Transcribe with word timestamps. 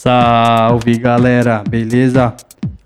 Salve 0.00 0.96
galera, 0.96 1.64
beleza? 1.68 2.32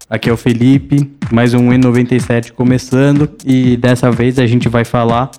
Aqui 0.08 0.30
é 0.30 0.32
o 0.32 0.36
Felipe, 0.36 1.12
mais 1.30 1.52
um 1.52 1.68
E97 1.68 2.52
começando 2.52 3.28
e 3.44 3.76
dessa 3.76 4.10
vez 4.10 4.38
a 4.38 4.46
gente 4.46 4.66
vai 4.66 4.82
falar 4.82 5.30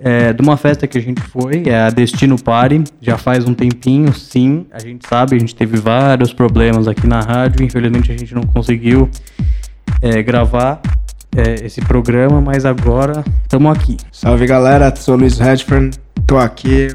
é, 0.00 0.32
de 0.32 0.40
uma 0.40 0.56
festa 0.56 0.86
que 0.86 0.96
a 0.96 1.00
gente 1.00 1.20
foi, 1.20 1.64
é 1.66 1.80
a 1.80 1.90
Destino 1.90 2.40
Party, 2.40 2.84
já 3.00 3.18
faz 3.18 3.44
um 3.44 3.54
tempinho, 3.54 4.14
sim, 4.14 4.66
a 4.70 4.78
gente 4.78 5.04
sabe, 5.08 5.34
a 5.34 5.38
gente 5.40 5.52
teve 5.52 5.78
vários 5.78 6.32
problemas 6.32 6.86
aqui 6.86 7.08
na 7.08 7.20
rádio, 7.20 7.64
infelizmente 7.64 8.12
a 8.12 8.16
gente 8.16 8.32
não 8.32 8.44
conseguiu 8.44 9.10
é, 10.00 10.22
gravar 10.22 10.80
é, 11.36 11.66
esse 11.66 11.80
programa, 11.80 12.40
mas 12.40 12.64
agora 12.64 13.24
estamos 13.42 13.76
aqui. 13.76 13.96
Salve 14.12 14.46
galera, 14.46 14.94
sou 14.94 15.16
Luiz 15.16 15.40
Redfern, 15.40 15.90
tô 16.24 16.38
aqui 16.38 16.86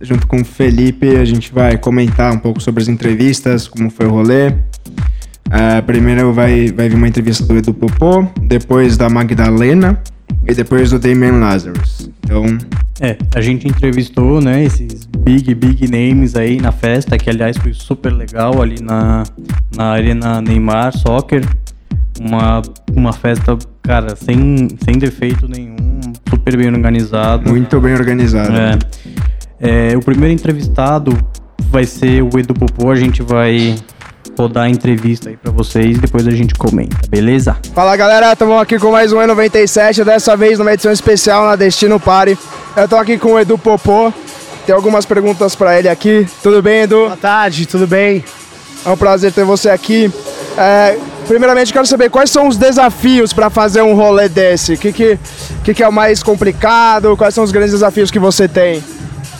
junto 0.00 0.26
com 0.26 0.40
o 0.40 0.44
Felipe, 0.44 1.16
a 1.16 1.24
gente 1.24 1.52
vai 1.52 1.76
comentar 1.76 2.32
um 2.32 2.38
pouco 2.38 2.60
sobre 2.60 2.82
as 2.82 2.88
entrevistas, 2.88 3.66
como 3.66 3.90
foi 3.90 4.06
o 4.06 4.10
rolê. 4.10 4.48
Uh, 4.48 5.82
primeiro 5.86 6.32
vai, 6.32 6.70
vai 6.70 6.88
vir 6.88 6.96
uma 6.96 7.08
entrevista 7.08 7.44
do 7.44 7.56
Edu 7.56 7.72
Popô, 7.72 8.26
depois 8.42 8.96
da 8.96 9.08
Magdalena 9.08 10.00
e 10.46 10.54
depois 10.54 10.90
do 10.90 10.98
Damian 10.98 11.38
Lazarus. 11.38 12.10
Então. 12.24 12.58
É, 13.00 13.16
a 13.34 13.40
gente 13.40 13.66
entrevistou, 13.66 14.40
né, 14.40 14.64
esses 14.64 15.06
big, 15.06 15.54
big 15.54 15.88
names 15.88 16.34
aí 16.36 16.60
na 16.60 16.72
festa, 16.72 17.16
que 17.16 17.30
aliás 17.30 17.56
foi 17.56 17.72
super 17.72 18.12
legal 18.12 18.60
ali 18.60 18.82
na, 18.82 19.22
na 19.74 19.90
Arena 19.92 20.40
Neymar 20.40 20.96
Soccer. 20.96 21.44
Uma, 22.20 22.62
uma 22.94 23.12
festa, 23.12 23.56
cara, 23.82 24.16
sem, 24.16 24.68
sem 24.84 24.98
defeito 24.98 25.48
nenhum, 25.48 26.00
super 26.28 26.56
bem 26.56 26.66
organizado. 26.66 27.48
Muito 27.48 27.80
bem 27.80 27.94
organizado. 27.94 28.56
É. 28.56 28.78
É, 29.60 29.96
o 29.96 30.00
primeiro 30.00 30.32
entrevistado 30.32 31.16
vai 31.70 31.84
ser 31.84 32.22
o 32.22 32.38
Edu 32.38 32.54
Popô, 32.54 32.90
a 32.90 32.94
gente 32.94 33.22
vai 33.22 33.76
rodar 34.38 34.64
a 34.64 34.70
entrevista 34.70 35.30
aí 35.30 35.36
pra 35.36 35.50
vocês, 35.50 35.98
depois 35.98 36.28
a 36.28 36.30
gente 36.30 36.54
comenta, 36.54 36.96
beleza? 37.08 37.56
Fala 37.74 37.96
galera, 37.96 38.32
estamos 38.32 38.60
aqui 38.60 38.78
com 38.78 38.92
mais 38.92 39.12
um 39.12 39.16
E97, 39.16 40.04
dessa 40.04 40.36
vez 40.36 40.60
numa 40.60 40.72
edição 40.72 40.92
especial 40.92 41.44
na 41.44 41.56
Destino 41.56 41.98
Party. 41.98 42.38
Eu 42.76 42.88
tô 42.88 42.96
aqui 42.96 43.18
com 43.18 43.32
o 43.32 43.40
Edu 43.40 43.58
Popô, 43.58 44.12
tem 44.64 44.74
algumas 44.74 45.04
perguntas 45.04 45.56
para 45.56 45.76
ele 45.76 45.88
aqui. 45.88 46.24
Tudo 46.40 46.62
bem, 46.62 46.82
Edu? 46.82 47.06
Boa 47.06 47.16
tarde, 47.16 47.66
tudo 47.66 47.86
bem? 47.86 48.24
É 48.86 48.88
um 48.88 48.96
prazer 48.96 49.32
ter 49.32 49.44
você 49.44 49.70
aqui. 49.70 50.08
É, 50.56 50.96
primeiramente, 51.26 51.72
quero 51.72 51.86
saber 51.86 52.10
quais 52.10 52.30
são 52.30 52.46
os 52.46 52.56
desafios 52.56 53.32
para 53.32 53.50
fazer 53.50 53.82
um 53.82 53.94
rolê 53.94 54.28
desse? 54.28 54.74
O 54.74 54.78
que, 54.78 54.92
que, 54.92 55.18
que, 55.64 55.74
que 55.74 55.82
é 55.82 55.88
o 55.88 55.92
mais 55.92 56.22
complicado? 56.22 57.16
Quais 57.16 57.34
são 57.34 57.42
os 57.42 57.50
grandes 57.50 57.72
desafios 57.72 58.08
que 58.08 58.20
você 58.20 58.46
tem? 58.46 58.84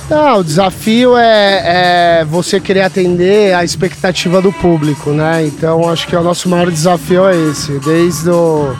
Não, 0.09 0.39
o 0.39 0.45
desafio 0.45 1.19
é, 1.19 2.21
é, 2.21 2.25
você 2.25 2.59
querer 2.59 2.81
atender 2.81 3.55
a 3.55 3.63
expectativa 3.63 4.41
do 4.41 4.51
público, 4.51 5.11
né? 5.11 5.45
Então 5.45 5.87
acho 5.89 6.07
que 6.07 6.17
o 6.17 6.23
nosso 6.23 6.49
maior 6.49 6.71
desafio 6.71 7.29
é 7.29 7.37
esse, 7.51 7.73
desde 7.81 8.31
o 8.31 8.75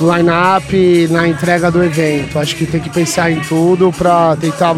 line-up 0.00 1.08
na 1.10 1.26
entrega 1.26 1.72
do 1.72 1.82
evento. 1.82 2.38
Acho 2.38 2.54
que 2.54 2.66
tem 2.66 2.80
que 2.80 2.88
pensar 2.88 3.32
em 3.32 3.40
tudo 3.40 3.92
para 3.92 4.36
tentar 4.36 4.76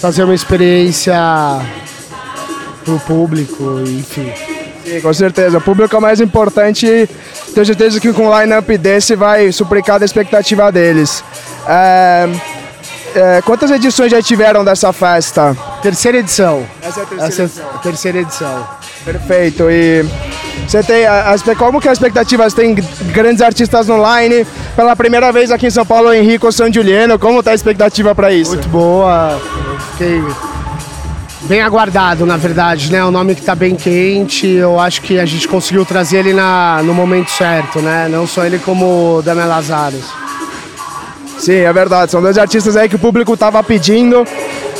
fazer 0.00 0.24
uma 0.24 0.34
experiência 0.34 1.14
pro 2.84 2.98
público, 2.98 3.80
enfim. 3.86 4.32
Sim, 4.84 5.00
com 5.00 5.14
certeza. 5.14 5.58
O 5.58 5.60
público 5.60 5.94
é 5.94 5.98
o 5.98 6.02
mais 6.02 6.20
importante. 6.20 7.08
Tenho 7.54 7.64
certeza 7.64 8.00
que 8.00 8.12
com 8.12 8.26
um 8.26 8.40
line-up 8.40 8.76
desse 8.76 9.14
vai 9.14 9.52
suplicar 9.52 10.02
a 10.02 10.04
expectativa 10.04 10.72
deles. 10.72 11.22
É... 11.68 12.53
É, 13.14 13.40
quantas 13.42 13.70
edições 13.70 14.10
já 14.10 14.20
tiveram 14.20 14.64
dessa 14.64 14.92
festa? 14.92 15.56
Terceira 15.80 16.18
edição. 16.18 16.66
Essa 16.82 17.00
é 17.00 17.02
a 17.02 17.06
terceira 17.06 17.28
Essa 17.28 17.42
é 17.42 17.44
edição. 17.44 17.64
a 17.72 17.78
terceira 17.78 18.18
edição. 18.18 18.68
Perfeito. 19.04 19.70
E 19.70 20.04
você 20.66 20.82
tem 20.82 21.06
a, 21.06 21.32
a, 21.32 21.54
como 21.56 21.80
que 21.80 21.86
é 21.86 21.92
as 21.92 21.98
expectativas? 21.98 22.52
Tem 22.52 22.74
grandes 23.12 23.40
artistas 23.40 23.88
online. 23.88 24.44
Pela 24.74 24.96
primeira 24.96 25.30
vez 25.30 25.52
aqui 25.52 25.68
em 25.68 25.70
São 25.70 25.86
Paulo, 25.86 26.12
Henrico 26.12 26.50
San 26.50 26.72
Giuliano. 26.72 27.16
Como 27.16 27.38
está 27.38 27.52
a 27.52 27.54
expectativa 27.54 28.14
para 28.16 28.32
isso? 28.32 28.50
Muito 28.50 28.68
boa. 28.68 29.40
Fiquei 29.92 30.20
bem 31.42 31.60
aguardado, 31.60 32.26
na 32.26 32.36
verdade, 32.36 32.90
né? 32.90 33.04
O 33.04 33.12
nome 33.12 33.36
que 33.36 33.40
está 33.42 33.54
bem 33.54 33.76
quente. 33.76 34.48
Eu 34.48 34.80
acho 34.80 35.00
que 35.02 35.20
a 35.20 35.26
gente 35.26 35.46
conseguiu 35.46 35.84
trazer 35.84 36.18
ele 36.18 36.32
na, 36.32 36.80
no 36.82 36.92
momento 36.92 37.30
certo, 37.30 37.78
né? 37.80 38.08
Não 38.10 38.26
só 38.26 38.44
ele 38.44 38.58
como 38.58 39.18
o 39.18 39.22
Daniel 39.22 39.46
Lazaros. 39.48 40.23
Sim, 41.38 41.60
é 41.60 41.72
verdade. 41.72 42.12
São 42.12 42.22
dois 42.22 42.38
artistas 42.38 42.76
aí 42.76 42.88
que 42.88 42.96
o 42.96 42.98
público 42.98 43.36
tava 43.36 43.62
pedindo. 43.62 44.26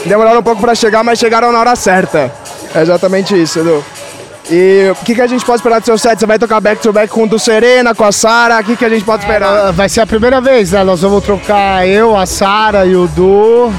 Demoraram 0.04 0.40
um 0.40 0.42
pouco 0.42 0.60
para 0.60 0.74
chegar, 0.74 1.02
mas 1.02 1.18
chegaram 1.18 1.50
na 1.52 1.58
hora 1.58 1.76
certa. 1.76 2.32
É 2.74 2.82
exatamente 2.82 3.40
isso, 3.40 3.60
Edu. 3.60 3.84
E 4.50 4.90
o 4.90 5.04
que, 5.04 5.14
que 5.14 5.22
a 5.22 5.26
gente 5.26 5.44
pode 5.44 5.56
esperar 5.56 5.80
do 5.80 5.86
seu 5.86 5.96
set? 5.96 6.18
Você 6.18 6.26
vai 6.26 6.38
tocar 6.38 6.60
back-to-back 6.60 7.08
com 7.08 7.22
o 7.22 7.26
do 7.26 7.38
Serena, 7.38 7.94
com 7.94 8.04
a 8.04 8.12
Sara? 8.12 8.60
O 8.60 8.64
que, 8.64 8.76
que 8.76 8.84
a 8.84 8.88
gente 8.88 9.04
pode 9.04 9.22
esperar? 9.22 9.68
É, 9.68 9.72
vai 9.72 9.88
ser 9.88 10.02
a 10.02 10.06
primeira 10.06 10.40
vez, 10.40 10.72
né? 10.72 10.84
Nós 10.84 11.00
vamos 11.00 11.24
trocar 11.24 11.86
eu, 11.88 12.14
a 12.16 12.26
Sara 12.26 12.84
e 12.84 12.94
o 12.94 13.06
Du. 13.08 13.72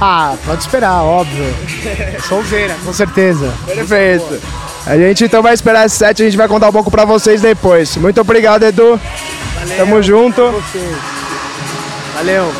Ah, 0.00 0.34
pode 0.44 0.60
esperar, 0.60 1.02
óbvio. 1.02 1.44
Solzeira, 2.28 2.76
com 2.84 2.92
certeza. 2.92 3.50
Perfeito. 3.66 4.40
A 4.86 4.96
gente 4.96 5.24
então 5.24 5.42
vai 5.42 5.54
esperar 5.54 5.86
esse 5.86 5.96
set, 5.96 6.22
a 6.22 6.24
gente 6.24 6.36
vai 6.36 6.48
contar 6.48 6.68
um 6.68 6.72
pouco 6.72 6.90
para 6.90 7.04
vocês 7.04 7.40
depois. 7.40 7.96
Muito 7.96 8.20
obrigado, 8.20 8.62
Edu. 8.64 9.00
Valeu, 9.58 9.76
Tamo 9.76 10.02
junto. 10.02 10.42
Valeu. 12.20 12.52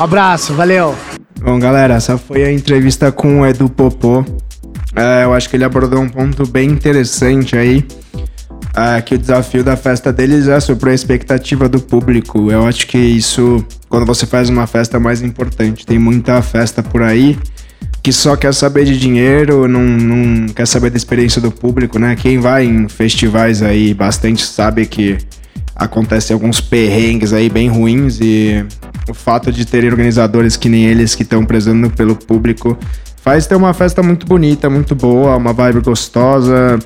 Abraço, 0.00 0.52
valeu. 0.52 0.96
Bom, 1.40 1.60
galera, 1.60 1.94
essa 1.94 2.18
foi 2.18 2.42
a 2.42 2.50
entrevista 2.50 3.12
com 3.12 3.42
o 3.42 3.46
Edu 3.46 3.68
Popô. 3.68 4.24
É, 4.96 5.22
eu 5.22 5.32
acho 5.32 5.48
que 5.48 5.54
ele 5.54 5.62
abordou 5.62 6.00
um 6.00 6.08
ponto 6.08 6.44
bem 6.44 6.68
interessante 6.68 7.56
aí. 7.56 7.86
É, 8.74 9.00
que 9.00 9.14
o 9.14 9.18
desafio 9.18 9.62
da 9.62 9.76
festa 9.76 10.12
deles 10.12 10.48
é 10.48 10.58
sobre 10.58 10.90
a 10.90 10.92
expectativa 10.92 11.68
do 11.68 11.78
público. 11.78 12.50
Eu 12.50 12.66
acho 12.66 12.84
que 12.84 12.98
isso, 12.98 13.64
quando 13.88 14.04
você 14.04 14.26
faz 14.26 14.48
uma 14.48 14.66
festa, 14.66 14.96
é 14.96 15.00
mais 15.00 15.22
importante. 15.22 15.86
Tem 15.86 16.00
muita 16.00 16.42
festa 16.42 16.82
por 16.82 17.00
aí 17.00 17.38
que 18.02 18.12
só 18.12 18.34
quer 18.34 18.52
saber 18.54 18.86
de 18.86 18.98
dinheiro, 18.98 19.68
não, 19.68 19.84
não 19.84 20.48
quer 20.48 20.66
saber 20.66 20.90
da 20.90 20.96
experiência 20.96 21.40
do 21.40 21.52
público, 21.52 21.96
né? 21.96 22.16
Quem 22.16 22.40
vai 22.40 22.64
em 22.64 22.88
festivais 22.88 23.62
aí 23.62 23.94
bastante 23.94 24.44
sabe 24.44 24.84
que 24.84 25.16
acontecem 25.78 26.34
alguns 26.34 26.60
perrengues 26.60 27.32
aí 27.32 27.48
bem 27.48 27.68
ruins 27.68 28.18
e 28.20 28.66
o 29.08 29.14
fato 29.14 29.52
de 29.52 29.64
terem 29.64 29.88
organizadores 29.88 30.56
que 30.56 30.68
nem 30.68 30.86
eles 30.86 31.14
que 31.14 31.22
estão 31.22 31.44
prezando 31.46 31.88
pelo 31.88 32.16
público 32.16 32.76
faz 33.22 33.46
ter 33.46 33.54
uma 33.54 33.72
festa 33.72 34.02
muito 34.02 34.26
bonita, 34.26 34.68
muito 34.68 34.94
boa, 34.94 35.36
uma 35.36 35.52
vibe 35.52 35.80
gostosa. 35.80 36.78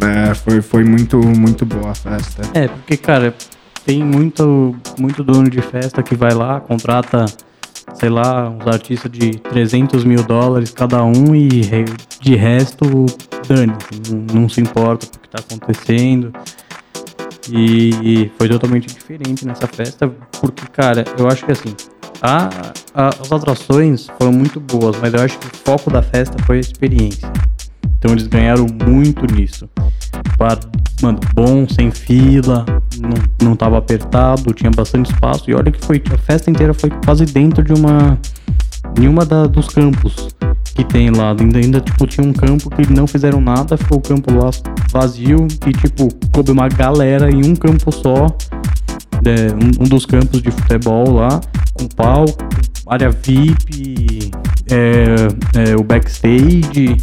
É, 0.00 0.34
foi, 0.34 0.62
foi 0.62 0.84
muito, 0.84 1.18
muito 1.18 1.66
boa 1.66 1.90
a 1.90 1.94
festa. 1.94 2.42
É, 2.54 2.68
porque, 2.68 2.96
cara, 2.96 3.34
tem 3.84 4.02
muito, 4.04 4.76
muito 4.98 5.24
dono 5.24 5.48
de 5.48 5.60
festa 5.62 6.02
que 6.02 6.14
vai 6.14 6.34
lá, 6.34 6.60
contrata, 6.60 7.24
sei 7.94 8.10
lá, 8.10 8.50
uns 8.50 8.66
artistas 8.66 9.10
de 9.10 9.38
300 9.38 10.04
mil 10.04 10.22
dólares 10.22 10.70
cada 10.70 11.02
um 11.02 11.34
e 11.34 11.48
de 12.20 12.36
resto, 12.36 13.06
dane, 13.48 13.72
não, 14.10 14.42
não 14.42 14.48
se 14.48 14.60
importa 14.60 15.06
com 15.06 15.16
o 15.16 15.20
que 15.20 15.26
está 15.26 15.38
acontecendo. 15.38 16.32
E 17.50 18.30
foi 18.38 18.48
totalmente 18.48 18.86
diferente 18.86 19.46
nessa 19.46 19.66
festa, 19.66 20.08
porque, 20.40 20.66
cara, 20.72 21.04
eu 21.18 21.28
acho 21.28 21.44
que 21.44 21.52
assim, 21.52 21.74
a, 22.20 22.48
a, 22.94 23.08
as 23.08 23.32
atrações 23.32 24.08
foram 24.18 24.32
muito 24.32 24.60
boas, 24.60 24.96
mas 25.00 25.14
eu 25.14 25.20
acho 25.20 25.38
que 25.38 25.46
o 25.46 25.56
foco 25.64 25.90
da 25.90 26.02
festa 26.02 26.36
foi 26.44 26.58
a 26.58 26.60
experiência. 26.60 27.30
Então 27.98 28.12
eles 28.12 28.26
ganharam 28.26 28.66
muito 28.86 29.26
nisso. 29.32 29.68
Bar, 30.36 30.58
mano, 31.02 31.18
bom, 31.34 31.66
sem 31.68 31.90
fila, 31.90 32.64
não, 33.00 33.48
não 33.48 33.56
tava 33.56 33.78
apertado, 33.78 34.52
tinha 34.52 34.70
bastante 34.70 35.12
espaço. 35.12 35.50
E 35.50 35.54
olha 35.54 35.72
que 35.72 35.84
foi, 35.84 36.02
a 36.12 36.18
festa 36.18 36.50
inteira 36.50 36.72
foi 36.72 36.90
quase 37.04 37.24
dentro 37.24 37.62
de 37.62 37.72
uma. 37.72 38.18
Em 38.98 39.06
uma 39.06 39.24
da, 39.24 39.46
dos 39.46 39.68
campos 39.68 40.28
que 40.74 40.84
tem 40.84 41.10
lá. 41.10 41.34
Ainda, 41.38 41.58
ainda, 41.58 41.80
tipo, 41.80 42.06
tinha 42.06 42.26
um 42.26 42.32
campo 42.32 42.70
que 42.70 42.92
não 42.92 43.06
fizeram 43.06 43.40
nada, 43.40 43.76
ficou 43.76 43.98
o 43.98 44.00
campo 44.00 44.32
lá 44.32 44.50
vazio 44.90 45.46
e, 45.66 45.72
tipo, 45.72 46.08
coube 46.32 46.50
uma 46.50 46.68
galera 46.68 47.30
em 47.30 47.44
um 47.44 47.54
campo 47.54 47.90
só. 47.92 48.26
É, 49.24 49.52
um, 49.52 49.84
um, 49.84 49.88
dos 49.88 50.06
campos 50.06 50.40
de 50.40 50.50
futebol 50.50 51.10
lá, 51.10 51.40
com 51.74 51.88
palco, 51.88 52.38
área 52.86 53.10
VIP, 53.10 54.30
é, 54.70 55.70
é, 55.70 55.76
o 55.76 55.82
backstage, 55.82 56.96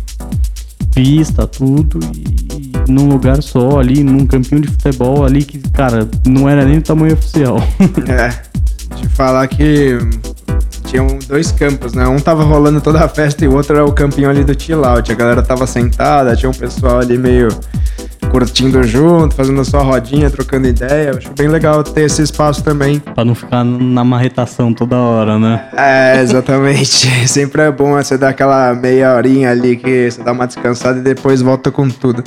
pista, 0.93 1.45
tudo, 1.45 1.99
e 2.15 2.71
num 2.89 3.09
lugar 3.09 3.43
só 3.43 3.79
ali, 3.79 4.01
num 4.01 4.25
campinho 4.25 4.61
de 4.61 4.69
futebol 4.69 5.25
ali 5.25 5.43
que, 5.43 5.59
cara, 5.71 6.07
não 6.25 6.47
era 6.47 6.63
nem 6.63 6.77
o 6.77 6.81
tamanho 6.81 7.13
oficial. 7.13 7.57
é, 8.07 8.29
te 8.95 9.09
falar 9.09 9.47
que 9.47 9.97
tinham 10.85 11.07
dois 11.27 11.51
campos, 11.51 11.93
né? 11.93 12.07
Um 12.07 12.19
tava 12.19 12.43
rolando 12.43 12.79
toda 12.79 13.03
a 13.03 13.07
festa 13.07 13.43
e 13.43 13.47
o 13.47 13.53
outro 13.55 13.75
era 13.75 13.85
o 13.85 13.91
campinho 13.91 14.29
ali 14.29 14.43
do 14.43 14.59
chill 14.59 14.85
out. 14.85 15.11
A 15.11 15.15
galera 15.15 15.41
tava 15.41 15.67
sentada, 15.67 16.35
tinha 16.35 16.49
um 16.49 16.53
pessoal 16.53 16.99
ali 16.99 17.17
meio 17.17 17.49
curtindo 18.35 18.83
junto, 18.83 19.33
fazendo 19.35 19.61
a 19.61 19.63
sua 19.63 19.81
rodinha, 19.81 20.29
trocando 20.29 20.67
ideia. 20.67 21.11
Eu 21.11 21.17
acho 21.17 21.31
bem 21.33 21.47
legal 21.47 21.83
ter 21.83 22.01
esse 22.01 22.21
espaço 22.21 22.63
também. 22.63 22.99
Pra 22.99 23.23
não 23.23 23.35
ficar 23.35 23.63
na 23.63 24.03
marretação 24.03 24.73
toda 24.73 24.97
hora, 24.97 25.39
né? 25.39 25.69
É, 25.75 26.21
exatamente. 26.21 27.07
Sempre 27.27 27.63
é 27.63 27.71
bom 27.71 27.93
você 27.93 28.17
dar 28.17 28.29
aquela 28.29 28.73
meia 28.73 29.15
horinha 29.15 29.51
ali 29.51 29.77
que 29.77 30.11
você 30.11 30.21
dá 30.21 30.31
uma 30.31 30.45
descansada 30.47 30.99
e 30.99 31.01
depois 31.01 31.41
volta 31.41 31.71
com 31.71 31.89
tudo. 31.89 32.23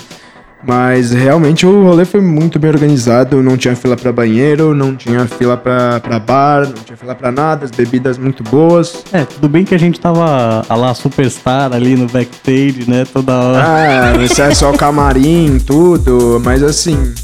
Mas 0.67 1.13
realmente 1.13 1.65
o 1.65 1.85
rolê 1.85 2.05
foi 2.05 2.21
muito 2.21 2.59
bem 2.59 2.71
organizado, 2.71 3.43
não 3.43 3.57
tinha 3.57 3.77
fila 3.77 3.97
para 3.97 4.13
banheiro, 4.13 4.75
não 4.75 4.97
tinha 4.97 5.25
fila 5.27 5.57
para 5.57 6.19
bar, 6.19 6.67
não 6.67 6.75
tinha 6.85 6.97
fila 6.97 7.15
para 7.15 7.31
nada, 7.31 7.65
as 7.65 7.71
bebidas 7.71 8.19
muito 8.19 8.43
boas. 8.43 9.05
É, 9.13 9.25
tudo 9.25 9.49
bem 9.49 9.65
que 9.65 9.75
a 9.75 9.79
gente 9.79 10.01
tava 10.01 10.65
lá 10.69 10.95
superstar 10.95 11.73
ali 11.73 11.95
no 11.95 12.07
backstage, 12.07 12.85
né, 12.89 13.05
toda 13.13 13.35
hora. 13.35 13.65
Ah, 13.65 14.11
acesso 14.25 14.67
ao 14.67 14.73
camarim, 14.73 15.59
tudo, 15.65 16.41
mas 16.45 16.63
assim, 16.63 17.15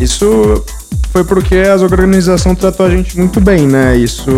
isso 0.00 0.64
foi 1.12 1.22
porque 1.22 1.56
as 1.56 1.82
organização 1.82 2.54
tratou 2.54 2.86
a 2.86 2.90
gente 2.90 3.16
muito 3.16 3.40
bem, 3.40 3.68
né? 3.68 3.96
Isso 3.96 4.30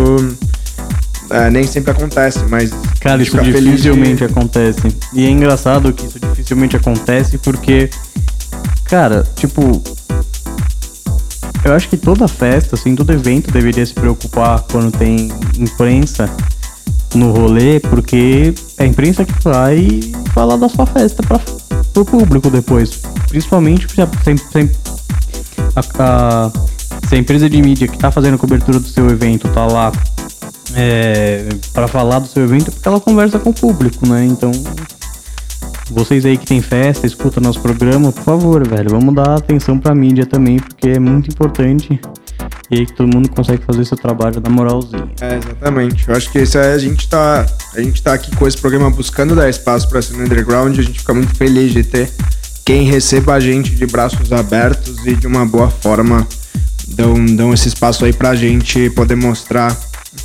é, 1.29 1.49
nem 1.49 1.65
sempre 1.65 1.91
acontece, 1.91 2.39
mas. 2.49 2.71
Cara, 2.99 3.21
isso 3.21 3.37
dificilmente 3.39 4.17
de... 4.17 4.25
acontece. 4.25 4.95
E 5.13 5.25
é 5.25 5.29
engraçado 5.29 5.91
que 5.91 6.05
isso 6.05 6.19
dificilmente 6.19 6.75
acontece 6.75 7.37
porque 7.37 7.89
Cara, 8.87 9.23
tipo. 9.35 9.81
Eu 11.63 11.73
acho 11.73 11.89
que 11.89 11.97
toda 11.97 12.27
festa, 12.27 12.75
assim, 12.75 12.95
todo 12.95 13.11
evento 13.11 13.51
deveria 13.51 13.85
se 13.85 13.93
preocupar 13.93 14.61
quando 14.71 14.91
tem 14.91 15.29
imprensa 15.57 16.29
no 17.13 17.31
rolê, 17.31 17.79
porque 17.79 18.53
é 18.77 18.83
a 18.83 18.87
imprensa 18.87 19.25
que 19.25 19.33
vai 19.43 19.99
falar 20.33 20.55
da 20.55 20.69
sua 20.69 20.85
festa 20.85 21.21
para 21.23 21.39
pro 21.93 22.05
público 22.05 22.49
depois. 22.49 23.01
Principalmente 23.27 23.91
se 23.91 24.01
a, 24.01 24.07
se, 24.07 24.69
a, 25.99 26.51
se 27.09 27.15
a 27.15 27.17
empresa 27.17 27.49
de 27.49 27.61
mídia 27.61 27.87
que 27.87 27.97
tá 27.97 28.11
fazendo 28.11 28.37
cobertura 28.37 28.79
do 28.79 28.87
seu 28.87 29.09
evento 29.09 29.49
tá 29.49 29.65
lá 29.65 29.91
é, 30.75 31.49
para 31.73 31.87
falar 31.87 32.19
do 32.19 32.27
seu 32.27 32.43
evento, 32.43 32.71
porque 32.71 32.87
ela 32.87 32.99
conversa 32.99 33.39
com 33.39 33.49
o 33.49 33.53
público, 33.53 34.07
né? 34.07 34.25
Então 34.25 34.51
vocês 35.89 36.25
aí 36.25 36.37
que 36.37 36.45
tem 36.45 36.61
festa, 36.61 37.07
escuta 37.07 37.39
nosso 37.39 37.61
programa, 37.61 38.11
por 38.11 38.23
favor, 38.23 38.67
velho, 38.67 38.89
vamos 38.89 39.13
dar 39.15 39.35
atenção 39.35 39.79
pra 39.79 39.95
mídia 39.95 40.25
também, 40.25 40.57
porque 40.57 40.89
é 40.89 40.99
muito 40.99 41.29
importante. 41.29 41.99
E 42.69 42.79
aí 42.79 42.85
que 42.85 42.93
todo 42.93 43.13
mundo 43.13 43.29
consegue 43.29 43.63
fazer 43.63 43.85
seu 43.85 43.97
trabalho 43.97 44.41
na 44.41 44.49
moralzinha. 44.49 45.09
É, 45.21 45.37
exatamente. 45.37 46.07
Eu 46.07 46.15
acho 46.15 46.29
que 46.31 46.39
isso 46.39 46.57
a 46.57 46.77
gente 46.77 47.07
tá. 47.07 47.45
A 47.73 47.81
gente 47.81 48.03
tá 48.03 48.13
aqui 48.13 48.35
com 48.35 48.45
esse 48.45 48.57
programa 48.57 48.89
buscando 48.89 49.35
dar 49.35 49.49
espaço 49.49 49.87
pra 49.87 50.01
cena 50.01 50.23
underground. 50.23 50.77
A 50.77 50.81
gente 50.81 50.99
fica 50.99 51.13
muito 51.13 51.33
feliz 51.35 51.71
de 51.71 51.83
ter 51.83 52.09
quem 52.65 52.83
receba 52.83 53.35
a 53.35 53.39
gente 53.39 53.73
de 53.73 53.85
braços 53.85 54.33
abertos 54.33 55.05
e 55.05 55.15
de 55.15 55.25
uma 55.25 55.45
boa 55.45 55.69
forma 55.69 56.27
dão, 56.89 57.25
dão 57.25 57.53
esse 57.53 57.69
espaço 57.69 58.03
aí 58.03 58.11
pra 58.11 58.35
gente 58.35 58.89
poder 58.89 59.15
mostrar 59.15 59.75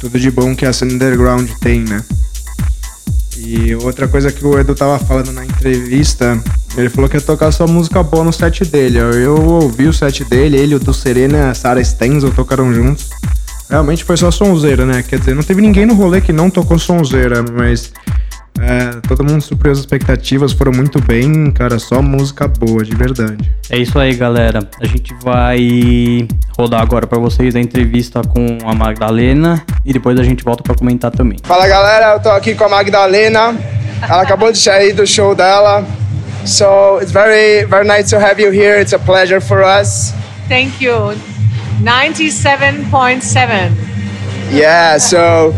tudo 0.00 0.19
de 0.19 0.31
bom 0.31 0.55
que 0.56 0.67
a 0.67 0.73
cena 0.73 0.94
underground 0.94 1.49
tem, 1.61 1.82
né? 1.82 2.03
E 3.44 3.75
outra 3.75 4.06
coisa 4.06 4.31
que 4.31 4.44
o 4.44 4.59
Edu 4.59 4.75
tava 4.75 4.99
falando 5.00 5.33
na 5.33 5.44
entrevista, 5.44 6.41
ele 6.77 6.89
falou 6.89 7.11
que 7.11 7.17
ia 7.17 7.21
tocar 7.21 7.50
só 7.50 7.67
música 7.67 8.03
boa 8.03 8.23
no 8.23 8.33
set 8.33 8.65
dele. 8.65 8.99
Eu 8.99 9.35
ouvi 9.35 9.89
o 9.89 9.93
set 9.93 10.25
dele, 10.25 10.56
ele, 10.56 10.77
o 10.77 10.79
do 10.79 10.94
Serena, 10.94 11.50
a 11.50 11.55
Sarah 11.55 11.83
Stenzel 11.83 12.31
tocaram 12.31 12.73
juntos. 12.73 13.11
Realmente 13.69 14.05
foi 14.05 14.17
só 14.17 14.31
sonzeira, 14.31 14.87
né? 14.87 15.03
Quer 15.03 15.19
dizer, 15.19 15.35
não 15.35 15.43
teve 15.43 15.61
ninguém 15.61 15.87
no 15.87 15.94
rolê 15.94 16.21
que 16.21 16.33
não 16.33 16.49
tocou 16.49 16.79
sonzeira, 16.79 17.43
mas 17.43 17.93
é, 18.61 19.01
todo 19.09 19.25
mundo 19.25 19.41
supriu 19.41 19.73
as 19.73 19.79
expectativas, 19.79 20.53
foram 20.53 20.73
muito 20.73 21.01
bem, 21.01 21.51
cara, 21.51 21.79
só 21.79 22.03
música 22.03 22.47
boa, 22.47 22.85
de 22.85 22.95
verdade. 22.95 23.51
É 23.71 23.79
isso 23.79 23.99
aí, 23.99 24.15
galera. 24.15 24.69
A 24.81 24.87
gente 24.87 25.15
vai 25.23 26.29
rodar 26.57 26.81
agora 26.81 27.07
para 27.07 27.19
vocês 27.19 27.57
a 27.57 27.61
entrevista 27.61 28.23
com 28.23 28.59
a 28.65 28.75
Magdalena 28.75 29.63
e 29.85 29.93
depois 29.93 30.19
a 30.19 30.23
gente 30.23 30.45
volta 30.45 30.63
para 30.63 30.75
comentar 30.75 31.11
também. 31.11 31.39
Fala, 31.43 31.67
galera, 31.67 32.15
eu 32.15 32.21
tô 32.21 32.31
aqui 32.31 32.55
com 32.55 32.65
a 32.65 32.69
Magdalena. 32.69 33.57
Ela 34.03 34.23
acabou 34.23 34.53
de 34.53 34.59
sair 34.59 34.93
do 34.93 35.07
show 35.07 35.35
dela. 35.35 35.85
So, 36.45 36.99
it's 37.01 37.13
very 37.13 37.65
very 37.67 37.87
nice 37.87 38.11
to 38.11 38.17
have 38.17 38.43
you 38.43 38.51
here. 38.51 38.81
It's 38.81 38.93
a 38.93 38.99
pleasure 38.99 39.41
for 39.41 39.63
us. 39.63 40.13
Thank 40.49 40.85
you. 40.85 41.15
97.7. 41.83 43.73
Yeah, 44.51 44.99
so 44.99 45.55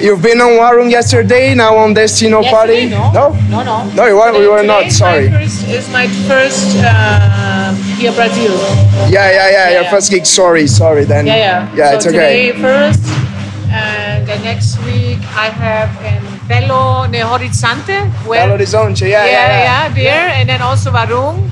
You've 0.00 0.20
been 0.20 0.40
on 0.40 0.58
Warung 0.58 0.90
yesterday, 0.90 1.54
now 1.54 1.76
on 1.76 1.94
Destino 1.94 2.42
yesterday, 2.42 2.90
Party? 2.90 3.12
No, 3.14 3.30
no, 3.48 3.62
no, 3.62 3.62
no. 3.62 3.94
No, 3.94 4.06
you, 4.06 4.16
were, 4.16 4.42
you 4.42 4.50
were 4.50 4.62
not. 4.62 4.90
Sorry. 4.90 5.30
First, 5.30 5.64
it's 5.68 5.90
my 5.92 6.08
first 6.26 6.76
uh, 6.78 7.72
here 7.96 8.12
Brazil. 8.12 8.52
Yeah, 9.08 9.08
yeah, 9.08 9.30
yeah, 9.30 9.50
yeah, 9.50 9.80
Your 9.80 9.90
first 9.90 10.10
gig. 10.10 10.26
Sorry, 10.26 10.66
sorry. 10.66 11.04
Then. 11.04 11.26
Yeah, 11.26 11.36
yeah. 11.36 11.74
Yeah, 11.74 11.90
so 11.90 11.96
it's 11.96 12.06
okay. 12.08 12.52
Today 12.52 12.60
first, 12.60 13.06
and 13.70 14.26
the 14.26 14.36
next 14.42 14.78
week 14.84 15.20
I 15.38 15.48
have 15.48 15.90
in 16.02 16.22
Belo 16.48 17.06
Horizonte. 17.06 18.10
Where, 18.26 18.48
Belo 18.48 18.58
Horizonte, 18.58 19.08
yeah, 19.08 19.24
yeah, 19.24 19.30
yeah, 19.30 19.62
yeah, 19.62 19.94
there, 19.94 20.28
and 20.34 20.48
then 20.48 20.60
also 20.60 20.90
Warung, 20.90 21.48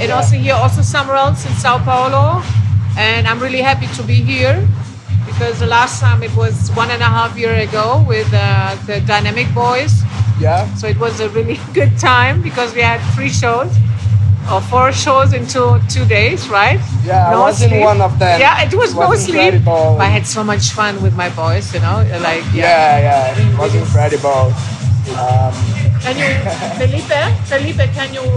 and 0.00 0.12
also 0.12 0.36
here, 0.36 0.54
also 0.54 0.82
somewhere 0.82 1.16
else 1.16 1.44
in 1.44 1.52
Sao 1.54 1.78
Paulo, 1.78 2.40
and 2.96 3.26
I'm 3.26 3.40
really 3.40 3.62
happy 3.62 3.88
to 3.96 4.02
be 4.04 4.14
here 4.14 4.66
because 5.40 5.58
the 5.58 5.66
last 5.66 6.00
time 6.00 6.22
it 6.22 6.36
was 6.36 6.68
one 6.72 6.90
and 6.90 7.00
a 7.00 7.06
half 7.06 7.34
year 7.38 7.54
ago 7.54 8.04
with 8.06 8.28
uh, 8.34 8.76
the 8.84 9.00
Dynamic 9.00 9.48
Boys. 9.54 10.02
Yeah. 10.38 10.68
So 10.74 10.86
it 10.86 10.98
was 10.98 11.18
a 11.20 11.30
really 11.30 11.58
good 11.72 11.96
time 11.98 12.42
because 12.42 12.74
we 12.74 12.82
had 12.82 13.00
three 13.14 13.30
shows 13.30 13.74
or 14.52 14.60
four 14.60 14.92
shows 14.92 15.32
in 15.32 15.46
two 15.46 15.80
two 15.88 16.04
days, 16.04 16.46
right? 16.50 16.78
Yeah, 17.06 17.30
no 17.32 17.40
I 17.40 17.46
was 17.48 17.56
sleep. 17.56 17.72
in 17.72 17.80
one 17.80 18.02
of 18.02 18.18
them. 18.18 18.38
Yeah, 18.38 18.60
it 18.66 18.74
was, 18.74 18.92
it 18.92 18.98
was 18.98 19.28
no 19.28 19.32
sleep. 19.32 19.66
I 19.66 20.08
had 20.12 20.26
so 20.26 20.44
much 20.44 20.72
fun 20.72 21.00
with 21.00 21.16
my 21.16 21.30
boys, 21.30 21.72
you 21.72 21.80
know, 21.80 22.04
like 22.20 22.44
yeah, 22.52 23.00
yeah, 23.00 23.32
yeah 23.32 23.40
it 23.40 23.58
was 23.58 23.74
incredible. 23.74 24.52
Um, 25.16 25.56
can 26.04 26.20
you, 26.20 26.30
Felipe? 26.80 27.16
Felipe, 27.48 27.88
can 27.96 28.12
you? 28.12 28.28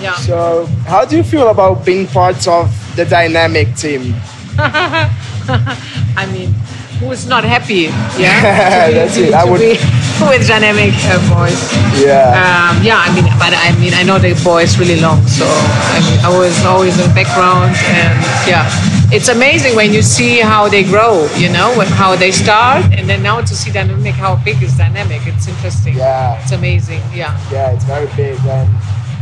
Yeah. 0.00 0.16
So, 0.24 0.64
how 0.88 1.04
do 1.04 1.18
you 1.18 1.22
feel 1.22 1.48
about 1.48 1.84
being 1.84 2.06
part 2.06 2.48
of 2.48 2.72
the 2.96 3.04
dynamic 3.04 3.76
team? 3.76 4.14
I 6.16 6.26
mean, 6.32 6.52
who's 7.00 7.26
not 7.26 7.44
happy? 7.44 7.92
Yeah, 8.16 8.88
be, 8.88 8.94
that's 8.94 9.16
it. 9.16 9.34
I 9.34 9.44
would 9.44 9.60
with 10.28 10.46
dynamic 10.46 10.94
uh, 11.04 11.18
voice. 11.28 11.60
Yeah. 12.00 12.32
Um, 12.32 12.82
yeah. 12.82 13.04
I 13.04 13.12
mean, 13.14 13.24
but 13.38 13.52
I 13.52 13.76
mean, 13.78 13.94
I 13.94 14.02
know 14.02 14.18
the 14.18 14.32
boys 14.44 14.78
really 14.78 15.00
long, 15.00 15.20
so 15.26 15.44
I 15.44 16.00
mean, 16.08 16.18
I 16.24 16.30
was 16.30 16.56
always 16.64 16.98
in 16.98 17.08
the 17.08 17.14
background, 17.14 17.76
and 17.92 18.14
yeah, 18.48 18.64
it's 19.12 19.28
amazing 19.28 19.76
when 19.76 19.92
you 19.92 20.02
see 20.02 20.40
how 20.40 20.68
they 20.68 20.82
grow. 20.82 21.28
You 21.36 21.50
know, 21.50 21.78
how 22.00 22.16
they 22.16 22.32
start, 22.32 22.84
and 22.96 23.08
then 23.08 23.22
now 23.22 23.40
to 23.40 23.54
see 23.54 23.70
dynamic, 23.70 24.14
how 24.14 24.36
big 24.36 24.62
is 24.62 24.76
dynamic? 24.76 25.22
It's 25.26 25.48
interesting. 25.48 25.96
Yeah. 25.96 26.40
It's 26.42 26.52
amazing. 26.52 27.02
Yeah. 27.12 27.36
Yeah, 27.52 27.72
it's 27.72 27.84
very 27.84 28.08
big, 28.16 28.38
and 28.46 28.68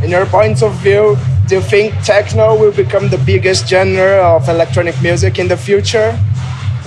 in 0.03 0.09
your 0.09 0.25
point 0.25 0.61
of 0.63 0.73
view, 0.79 1.17
do 1.53 1.59
you 1.59 1.65
think 1.65 1.93
techno 2.03 2.55
will 2.57 2.71
become 2.71 3.09
the 3.09 3.17
biggest 3.19 3.67
genre 3.67 4.17
of 4.35 4.49
electronic 4.49 4.99
music 5.03 5.37
in 5.37 5.47
the 5.47 5.55
future? 5.55 6.17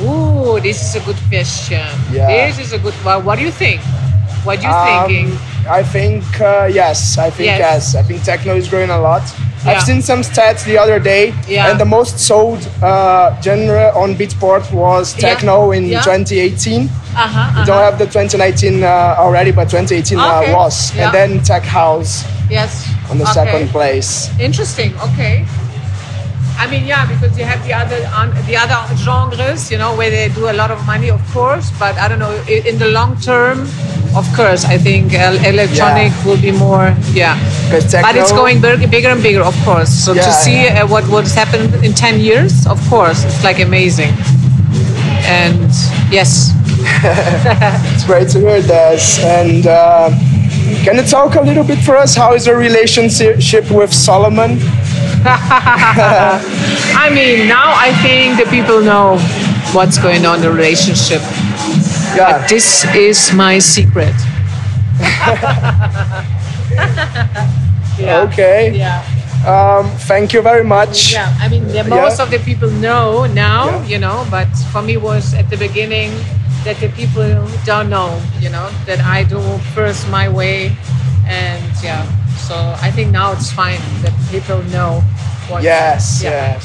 Ooh, 0.02 0.58
this 0.58 0.82
is 0.82 1.00
a 1.00 1.04
good 1.06 1.20
question. 1.28 1.87
Yeah. 2.11 2.49
This 2.49 2.58
is 2.58 2.73
a 2.73 2.78
good 2.80 2.94
one. 3.04 3.25
What 3.25 3.38
do 3.38 3.44
you 3.44 3.52
think? 3.52 3.80
What 4.42 4.58
are 4.58 4.62
you 4.62 4.68
um, 4.68 5.08
thinking? 5.08 5.38
I 5.70 5.85
think 5.85 6.25
uh, 6.40 6.68
yes. 6.80 7.16
I 7.16 7.30
think 7.30 7.46
yes. 7.46 7.61
yes. 7.61 7.94
I 7.94 8.02
think 8.02 8.25
techno 8.25 8.56
is 8.56 8.68
growing 8.68 8.90
a 8.90 8.99
lot. 8.99 9.23
Yeah. 9.38 9.70
I've 9.70 9.82
seen 9.82 10.02
some 10.02 10.23
stats 10.23 10.64
the 10.64 10.78
other 10.78 10.99
day, 10.99 11.32
yeah. 11.46 11.70
and 11.70 11.78
the 11.78 11.85
most 11.85 12.18
sold 12.18 12.66
uh, 12.82 13.40
genre 13.40 13.92
on 13.94 14.16
Beatport 14.16 14.73
was 14.73 15.14
techno 15.14 15.70
yeah. 15.70 15.78
in 15.78 15.85
2018. 16.02 16.90
Uh-huh, 17.16 17.40
uh-huh. 17.40 17.61
We 17.61 17.66
don't 17.66 17.82
have 17.82 17.99
the 17.99 18.04
2019 18.04 18.82
uh, 18.82 19.16
already, 19.18 19.50
but 19.50 19.70
2018 19.70 20.18
uh, 20.18 20.40
okay. 20.42 20.52
was, 20.52 20.92
and 20.99 21.14
then 21.14 21.42
tech 21.42 21.62
house. 21.62 22.25
Yes. 22.50 22.87
On 23.11 23.16
the 23.16 23.25
okay. 23.25 23.32
second 23.32 23.68
place. 23.70 24.28
Interesting. 24.38 24.92
Okay. 25.00 25.46
I 26.58 26.66
mean, 26.70 26.85
yeah, 26.87 27.06
because 27.06 27.37
you 27.38 27.44
have 27.44 27.64
the 27.64 27.73
other 27.73 28.00
the 28.44 28.56
other 28.56 28.80
genres, 28.96 29.70
you 29.70 29.78
know, 29.78 29.96
where 29.96 30.11
they 30.11 30.28
do 30.28 30.49
a 30.49 30.56
lot 30.56 30.70
of 30.70 30.85
money, 30.87 31.11
of 31.11 31.20
course. 31.32 31.70
But 31.78 31.96
I 31.96 32.08
don't 32.08 32.18
know. 32.18 32.32
In 32.49 32.78
the 32.78 32.88
long 32.88 33.16
term, 33.20 33.68
of 34.16 34.25
course, 34.35 34.64
I 34.64 34.78
think 34.78 35.12
electronic 35.12 36.12
will 36.25 36.40
be 36.40 36.52
more, 36.52 36.96
yeah. 37.12 37.37
Techno, 37.68 38.02
but 38.02 38.16
it's 38.16 38.32
going 38.32 38.61
bigger 38.61 39.08
and 39.08 39.23
bigger, 39.23 39.42
of 39.42 39.56
course. 39.64 39.88
So 39.88 40.12
yeah, 40.12 40.25
to 40.25 40.32
see. 40.32 40.68
Uh, 40.68 40.87
what 40.87 41.04
what's 41.08 41.35
happened 41.35 41.85
in 41.85 41.92
ten 41.92 42.20
years, 42.20 42.66
of 42.66 42.80
course, 42.88 43.25
it's 43.25 43.44
like 43.44 43.61
amazing. 43.61 44.12
And 45.28 45.68
yes, 46.11 46.52
it's 47.95 48.04
great 48.04 48.28
to 48.30 48.40
hear 48.40 48.61
this. 48.61 49.18
And 49.25 49.66
uh, 49.66 50.11
can 50.85 50.97
you 50.97 51.02
talk 51.02 51.37
a 51.37 51.40
little 51.40 51.64
bit 51.64 51.78
for 51.85 51.97
us? 51.97 52.14
How 52.14 52.35
is 52.35 52.47
your 52.47 52.59
relationship 52.59 53.71
with 53.71 53.92
Solomon? 53.92 54.59
I 55.25 57.11
mean, 57.12 57.49
now 57.49 57.73
I 57.75 57.92
think 58.02 58.38
the 58.38 58.49
people 58.50 58.83
know 58.83 59.18
what's 59.73 59.99
going 59.99 60.26
on 60.26 60.37
in 60.37 60.42
the 60.42 60.50
relationship. 60.52 61.21
Yeah. 62.14 62.38
But 62.40 62.49
this 62.49 62.85
is 62.95 63.33
my 63.33 63.59
secret. 63.59 64.14
yeah. 67.99 68.26
Okay. 68.30 68.76
Yeah. 68.76 69.02
Um, 69.47 69.87
thank 70.09 70.33
you 70.33 70.42
very 70.42 70.64
much. 70.64 71.12
Yeah, 71.12 71.33
I 71.38 71.49
mean, 71.49 71.68
the, 71.68 71.85
most 71.85 72.18
Yeah. 72.18 72.25
of 72.25 72.30
the 72.30 72.38
people 72.38 72.68
know 72.71 73.26
now, 73.26 73.66
Yeah. 73.66 73.85
you 73.87 73.99
know, 73.99 74.26
but 74.30 74.49
for 74.73 74.83
me 74.83 74.97
was 74.97 75.35
at 75.35 75.49
the 75.50 75.56
beginning 75.56 76.11
that 76.66 76.76
the 76.80 76.88
people 76.88 77.23
don't 77.64 77.88
know, 77.88 78.20
you 78.40 78.50
know, 78.50 78.68
that 78.87 79.00
I 79.00 79.23
do 79.23 79.40
first 79.73 80.08
my 80.11 80.28
way, 80.28 80.76
and 81.25 81.62
yeah. 81.82 82.02
So 82.49 82.54
I 82.82 82.90
think 82.90 83.12
now 83.12 83.32
it's 83.32 83.50
fine 83.52 83.78
that 84.02 84.12
people 84.30 84.62
know. 84.75 85.00
What, 85.49 85.62
Yes, 85.62 86.23
yeah. 86.25 86.58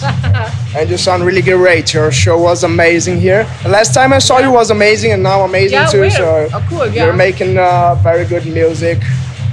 And 0.75 0.89
you 0.89 0.97
sound 0.97 1.23
really 1.23 1.43
great. 1.43 1.93
Your 1.93 2.11
show 2.11 2.39
was 2.41 2.63
amazing 2.63 3.19
here. 3.19 3.45
The 3.61 3.69
last 3.69 3.93
time 3.93 4.11
I 4.11 4.17
saw 4.17 4.39
you 4.39 4.51
was 4.51 4.71
amazing, 4.71 5.11
and 5.11 5.21
now 5.21 5.41
amazing 5.43 5.77
Yeah, 5.77 5.85
too. 5.85 6.09
So 6.09 6.49
oh, 6.51 6.65
cool, 6.67 6.87
yeah. 6.87 7.05
you're 7.05 7.13
making 7.13 7.59
uh, 7.59 7.93
very 8.01 8.25
good 8.25 8.47
music. 8.47 8.97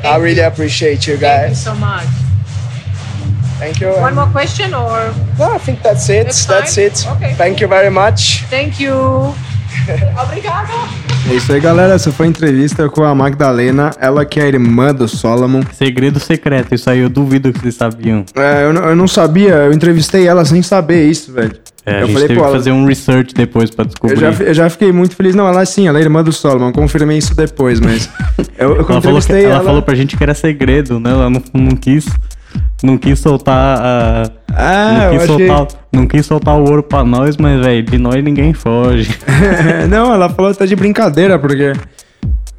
I 0.02 0.16
really 0.16 0.40
you. 0.40 0.46
appreciate 0.46 1.06
you 1.06 1.18
guys. 1.18 1.62
Thank 1.62 1.76
you 1.76 1.80
so 1.80 1.86
much. 1.88 2.08
Thank 3.58 3.80
you. 3.80 3.88
One 4.00 4.14
more 4.14 4.30
question, 4.30 4.72
or 4.72 5.12
No, 5.38 5.50
I 5.50 5.58
think 5.58 5.82
that's 5.82 6.08
it. 6.08 6.24
That's 6.24 6.46
That's, 6.46 6.78
it. 6.78 7.06
Okay. 7.16 7.34
Thank 7.34 7.60
you 7.60 7.66
very 7.66 7.90
much. 7.90 8.44
thank 8.44 8.80
you. 8.80 9.34
Obrigado. 10.22 10.68
É 11.30 11.34
isso 11.34 11.52
aí, 11.52 11.60
galera. 11.60 11.94
Essa 11.94 12.10
foi 12.12 12.26
a 12.26 12.28
entrevista 12.28 12.88
com 12.88 13.02
a 13.04 13.14
Magdalena, 13.14 13.90
ela 14.00 14.24
que 14.24 14.40
é 14.40 14.44
a 14.44 14.46
irmã 14.48 14.94
do 14.94 15.06
Solomon. 15.06 15.60
Segredo 15.72 16.18
secreto, 16.18 16.74
isso 16.74 16.88
aí 16.88 17.00
eu 17.00 17.08
duvido 17.08 17.52
que 17.52 17.60
vocês 17.60 17.74
sabiam. 17.74 18.24
É, 18.34 18.64
eu, 18.64 18.72
não- 18.72 18.82
eu 18.84 18.96
não 18.96 19.06
sabia, 19.08 19.50
eu 19.54 19.72
entrevistei 19.72 20.26
ela 20.26 20.44
sem 20.44 20.62
saber 20.62 21.08
isso, 21.08 21.32
velho. 21.32 21.52
É, 21.84 21.96
a 21.96 22.00
eu 22.00 22.06
gente 22.06 22.12
falei, 22.14 22.28
teve 22.28 22.38
pô, 22.40 22.44
que 22.44 22.48
ela- 22.50 22.58
fazer 22.58 22.72
um 22.72 22.84
research 22.86 23.34
depois 23.34 23.70
pra 23.70 23.82
eu 23.84 23.88
descobrir. 23.88 24.16
já, 24.18 24.30
eu 24.44 24.54
já 24.54 24.70
fiquei 24.70 24.92
muito 24.92 25.14
feliz. 25.16 25.34
Não, 25.34 25.46
ela 25.48 25.64
sim, 25.64 25.86
ela 25.88 25.98
é 25.98 26.02
irmã 26.02 26.22
do 26.22 26.32
Solomon. 26.32 26.72
Confirmei 26.72 27.18
isso 27.18 27.34
depois, 27.34 27.80
mas. 27.80 28.08
Eu, 28.58 28.70
eu 28.70 28.74
ela, 28.74 28.84
falou 28.84 28.86
que, 28.86 28.96
entrevistei 28.98 29.44
ela 29.44 29.54
ela. 29.54 29.64
falou 29.64 29.82
pra 29.82 29.94
gente 29.94 30.16
que 30.16 30.22
era 30.22 30.34
segredo, 30.34 30.98
né? 30.98 31.10
Ela 31.10 31.30
não, 31.30 31.40
não 31.54 31.76
quis. 31.76 32.06
Não 32.82 32.96
quis 32.96 33.18
soltar 33.18 33.78
a. 33.80 34.30
Ah, 34.52 34.92
não, 34.92 35.10
quis 35.10 35.22
achei. 35.22 35.46
soltar, 35.46 35.78
não 35.92 36.06
quis 36.06 36.26
soltar 36.26 36.56
o 36.56 36.60
ouro 36.60 36.82
pra 36.82 37.04
nós, 37.04 37.36
mas, 37.36 37.60
velho, 37.60 37.82
de 37.82 37.98
nós 37.98 38.22
ninguém 38.22 38.52
foge. 38.52 39.18
não, 39.90 40.12
ela 40.12 40.28
falou 40.28 40.50
até 40.50 40.64
de 40.64 40.76
brincadeira, 40.76 41.38
porque. 41.38 41.72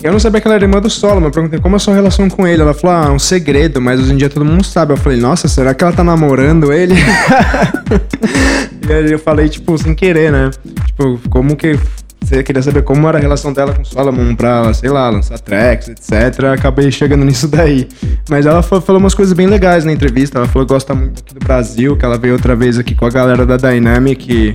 Eu 0.02 0.14
não 0.14 0.20
sabia 0.20 0.40
que 0.40 0.48
ela 0.48 0.56
era 0.56 0.64
irmã 0.64 0.80
do 0.80 0.90
Solomon. 0.90 1.28
Eu 1.28 1.32
perguntei 1.32 1.60
como 1.60 1.76
é 1.76 1.78
a 1.78 1.80
sua 1.80 1.94
relação 1.94 2.30
com 2.30 2.48
ele. 2.48 2.62
Ela 2.62 2.74
falou, 2.74 2.96
ah, 2.96 3.06
é 3.08 3.12
um 3.12 3.20
segredo, 3.20 3.82
mas 3.82 4.00
hoje 4.00 4.14
em 4.14 4.18
dia 4.18 4.30
todo 4.30 4.46
mundo 4.46 4.64
sabe. 4.64 4.94
Eu 4.94 4.98
falei, 4.98 5.20
nossa, 5.20 5.50
será 5.50 5.74
que 5.74 5.84
ela 5.84 5.92
tá 5.92 6.06
namorando 6.06 6.72
ele? 6.72 6.96
e 8.88 8.94
aí 8.94 9.12
eu 9.12 9.20
falei, 9.20 9.50
tipo, 9.50 9.78
sem 9.78 9.94
querer, 9.94 10.32
né? 10.32 10.52
Tipo, 10.86 11.20
como 11.30 11.54
que. 11.58 11.78
Você 12.22 12.44
queria 12.44 12.62
saber 12.62 12.84
como 12.84 13.08
era 13.08 13.18
a 13.18 13.22
relação 13.22 13.52
dela 13.52 13.74
com 13.74 13.82
o 13.82 13.86
Solomon 13.86 14.36
pra, 14.36 14.72
sei 14.74 14.90
lá, 14.90 15.10
lançar 15.10 15.40
tracks, 15.40 15.88
etc. 15.88 16.44
Acabei 16.54 16.92
chegando 16.92 17.26
nisso 17.26 17.48
daí. 17.48 17.88
Mas 18.30 18.46
ela 18.46 18.62
fa- 18.62 18.80
falou 18.82 19.00
umas 19.02 19.16
coisas 19.16 19.34
bem 19.34 19.48
legais 19.48 19.84
na 19.86 19.92
entrevista. 19.92 20.38
Ela 20.38 20.48
falou 20.48 20.68
que 20.68 20.74
gosta 20.74 20.94
muito 20.94 21.22
aqui 21.22 21.34
do 21.34 21.40
Brasil, 21.40 21.98
que 21.98 22.06
ela 22.06 22.18
veio 22.18 22.34
outra 22.34 22.56
vez 22.56 22.78
aqui 22.78 22.94
com 22.94 23.06
a 23.06 23.10
galera 23.10 23.46
da 23.46 23.58
Dynamic. 23.58 24.54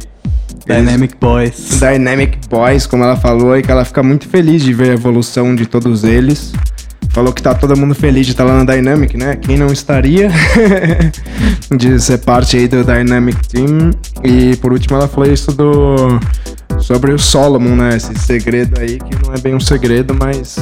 Dynamic 0.67 1.15
Boys. 1.21 1.81
Dynamic 1.81 2.39
Boys, 2.49 2.87
como 2.87 3.03
ela 3.03 3.17
falou, 3.17 3.57
e 3.59 3.63
que 3.63 3.71
ela 3.71 3.85
fica 3.85 4.03
muito 4.03 4.29
feliz 4.29 4.63
de 4.63 4.73
ver 4.73 4.91
a 4.91 4.95
evolução 4.95 5.55
de 5.55 5.67
todos 5.67 6.05
eles. 6.05 6.53
Falou 7.11 7.33
que 7.33 7.43
tá 7.43 7.55
todo 7.55 7.77
mundo 7.77 7.95
feliz 7.95 8.27
de 8.27 8.33
estar 8.33 8.45
lá 8.45 8.63
na 8.63 8.73
Dynamic, 8.75 9.17
né? 9.17 9.37
Quem 9.37 9.57
não 9.57 9.67
estaria 9.69 10.31
de 11.77 12.01
ser 12.01 12.19
parte 12.19 12.57
aí 12.57 12.67
do 12.69 12.83
Dynamic 12.85 13.47
Team. 13.49 13.91
E 14.23 14.57
por 14.57 14.73
último 14.73 14.97
ela 14.97 15.09
falou 15.09 15.31
isso 15.31 15.53
do 15.53 16.19
sobre 16.81 17.13
o 17.13 17.19
Solomon, 17.19 17.77
né? 17.77 17.97
Esse 17.97 18.15
segredo 18.19 18.81
aí 18.81 18.99
que 18.99 19.27
não 19.27 19.35
é 19.35 19.41
bem 19.41 19.55
um 19.55 19.61
segredo, 19.61 20.15
mas 20.15 20.57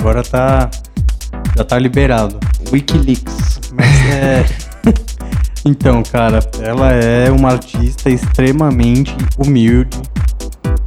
Agora 0.00 0.22
tá. 0.22 0.70
Já 1.56 1.62
tá 1.62 1.78
liberado. 1.78 2.40
WikiLeaks. 2.72 3.60
Mas 3.74 3.86
é. 4.10 4.46
então, 5.62 6.02
cara, 6.02 6.40
ela 6.62 6.90
é 6.92 7.30
uma 7.30 7.50
artista 7.50 8.08
extremamente 8.08 9.14
humilde, 9.36 10.00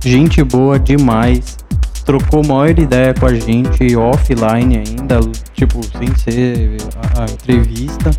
gente 0.03 0.43
boa 0.43 0.79
demais. 0.79 1.57
Trocou 2.05 2.45
maior 2.45 2.77
ideia 2.77 3.13
com 3.13 3.27
a 3.27 3.33
gente 3.35 3.95
offline 3.95 4.77
ainda, 4.77 5.19
tipo, 5.53 5.79
sem 5.97 6.13
ser 6.15 6.77
a, 7.15 7.21
a 7.21 7.25
entrevista. 7.25 8.09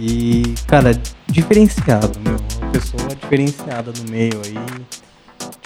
E, 0.00 0.54
cara, 0.66 0.98
diferenciado, 1.28 2.18
meu. 2.24 2.36
Uma 2.62 2.72
pessoa 2.72 3.08
diferenciada 3.14 3.92
no 3.98 4.10
meio 4.10 4.40
aí. 4.44 4.99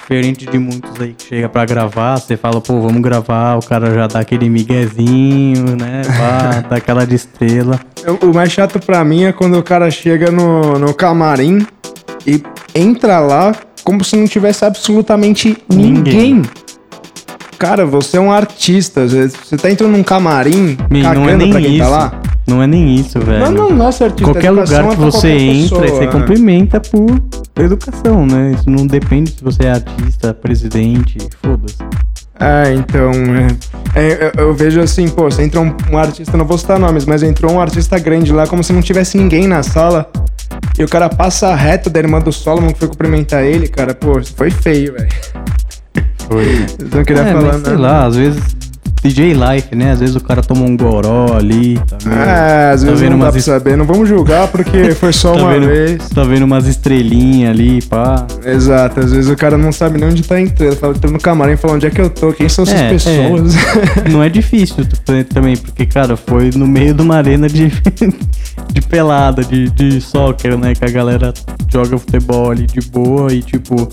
Diferente 0.04 0.44
de 0.44 0.58
muitos 0.58 1.00
aí 1.00 1.14
que 1.14 1.28
chega 1.28 1.48
pra 1.48 1.64
gravar, 1.64 2.18
você 2.18 2.36
fala, 2.36 2.60
pô, 2.60 2.78
vamos 2.78 3.00
gravar, 3.00 3.56
o 3.56 3.66
cara 3.66 3.90
já 3.94 4.06
dá 4.06 4.20
aquele 4.20 4.50
miguezinho, 4.50 5.76
né? 5.80 6.02
Pá, 6.04 6.60
dá 6.68 6.76
aquela 6.76 7.06
de 7.06 7.14
estrela. 7.14 7.80
O 8.20 8.34
mais 8.34 8.52
chato 8.52 8.78
pra 8.78 9.02
mim 9.02 9.24
é 9.24 9.32
quando 9.32 9.58
o 9.58 9.62
cara 9.62 9.90
chega 9.90 10.30
no, 10.30 10.78
no 10.78 10.92
camarim 10.92 11.66
e 12.26 12.42
entra 12.74 13.18
lá 13.18 13.54
como 13.82 14.04
se 14.04 14.14
não 14.14 14.26
tivesse 14.26 14.62
absolutamente 14.66 15.56
ninguém. 15.70 16.34
Ninguém. 16.34 16.42
Cara, 17.58 17.86
você 17.86 18.18
é 18.18 18.20
um 18.20 18.30
artista. 18.30 19.08
Você, 19.08 19.56
tá 19.56 19.70
entrando 19.70 19.92
num 19.92 20.02
camarim 20.02 20.76
Meu, 20.90 21.02
cagando 21.02 21.20
não 21.20 21.30
é 21.30 21.36
nem 21.36 21.50
pra 21.50 21.60
quem 21.62 21.70
isso. 21.76 21.82
tá 21.82 21.88
lá. 21.88 22.22
Não 22.46 22.62
é 22.62 22.66
nem 22.66 22.94
isso, 22.94 23.18
velho. 23.20 23.38
Não, 23.40 23.50
não, 23.50 23.70
nossa, 23.70 24.04
artista. 24.04 24.32
Qualquer 24.32 24.48
educação 24.48 24.82
lugar 24.82 24.84
é 24.84 24.90
que 24.90 24.96
pra 24.96 25.04
você 25.06 25.28
qualquer 25.28 25.40
entra, 25.40 25.80
pessoa, 25.80 25.98
você 25.98 26.06
né? 26.06 26.12
cumprimenta 26.12 26.80
por 26.80 27.22
educação, 27.62 28.26
né? 28.26 28.52
Isso 28.52 28.68
não 28.68 28.86
depende 28.86 29.30
se 29.30 29.44
você 29.44 29.64
é 29.64 29.72
artista, 29.72 30.34
presidente, 30.34 31.18
foda-se. 31.42 31.76
É, 32.40 32.74
então. 32.74 33.12
é. 33.12 33.74
É, 33.96 34.32
eu, 34.36 34.46
eu 34.46 34.54
vejo 34.54 34.80
assim, 34.80 35.08
pô, 35.08 35.30
você 35.30 35.42
entra 35.42 35.60
um, 35.60 35.74
um 35.90 35.96
artista, 35.96 36.36
não 36.36 36.44
vou 36.44 36.58
citar 36.58 36.78
nomes, 36.78 37.06
mas 37.06 37.22
entrou 37.22 37.52
um 37.52 37.60
artista 37.60 37.98
grande 37.98 38.32
lá 38.32 38.46
como 38.46 38.64
se 38.64 38.72
não 38.72 38.82
tivesse 38.82 39.16
ninguém 39.16 39.46
na 39.46 39.62
sala. 39.62 40.10
E 40.78 40.82
o 40.82 40.88
cara 40.88 41.08
passa 41.08 41.54
reto 41.54 41.88
da 41.88 42.00
irmã 42.00 42.20
do 42.20 42.32
Solomon 42.32 42.72
que 42.72 42.80
foi 42.80 42.88
cumprimentar 42.88 43.44
ele, 43.44 43.68
cara, 43.68 43.94
pô, 43.94 44.20
foi 44.36 44.50
feio, 44.50 44.94
velho. 44.94 45.08
Foi. 46.28 46.66
Eu 46.80 46.98
não 46.98 47.04
queria 47.04 47.22
é, 47.22 47.32
falar 47.32 47.52
mas 47.52 47.62
sei 47.62 47.72
nada. 47.72 47.78
lá, 47.78 48.06
às 48.06 48.16
vezes 48.16 48.63
DJ 49.04 49.34
Life, 49.34 49.74
né? 49.74 49.92
Às 49.92 50.00
vezes 50.00 50.16
o 50.16 50.20
cara 50.20 50.40
toma 50.42 50.62
um 50.62 50.74
goró 50.76 51.34
ali, 51.36 51.78
tá 51.86 51.98
vendo? 52.02 52.14
É, 52.18 52.70
às 52.72 52.82
Tá 52.82 52.90
vezes 52.90 53.10
não 53.10 53.18
dá 53.18 53.28
pra 53.30 53.38
es- 53.38 53.44
saber. 53.44 53.76
Não 53.76 53.84
vamos 53.84 54.08
julgar 54.08 54.48
porque 54.48 54.92
foi 54.96 55.12
só 55.12 55.34
tá 55.34 55.42
uma 55.42 55.52
vendo, 55.52 55.66
vez. 55.66 56.08
Tá 56.08 56.24
vendo 56.24 56.44
umas 56.44 56.66
estrelinhas 56.66 57.50
ali, 57.50 57.82
pá. 57.82 58.26
Exato, 58.44 59.00
às 59.00 59.12
vezes 59.12 59.30
o 59.30 59.36
cara 59.36 59.58
não 59.58 59.72
sabe 59.72 59.98
nem 60.00 60.08
onde 60.08 60.22
tá 60.22 60.40
entrando. 60.40 60.76
Fala, 60.76 60.94
entra 60.96 61.10
no 61.10 61.18
camarim 61.18 61.52
e 61.52 61.56
fala 61.56 61.74
onde 61.74 61.86
é 61.86 61.90
que 61.90 62.00
eu 62.00 62.08
tô, 62.08 62.32
quem 62.32 62.48
são 62.48 62.62
essas 62.64 62.80
É, 62.80 62.88
pessoas. 62.90 63.54
Não 64.10 64.22
é 64.22 64.28
difícil 64.28 64.86
também, 65.32 65.56
porque, 65.56 65.84
cara, 65.86 66.16
foi 66.16 66.50
no 66.54 66.66
meio 66.66 66.94
de 66.94 67.02
uma 67.02 67.16
arena 67.16 67.48
de, 67.48 67.70
de 68.72 68.80
pelada, 68.88 69.44
de, 69.44 69.68
de 69.70 70.00
soccer, 70.00 70.56
né? 70.56 70.74
Que 70.74 70.84
a 70.84 70.90
galera 70.90 71.32
joga 71.70 71.98
futebol 71.98 72.50
ali 72.50 72.66
de 72.66 72.80
boa 72.88 73.32
e, 73.32 73.42
tipo, 73.42 73.88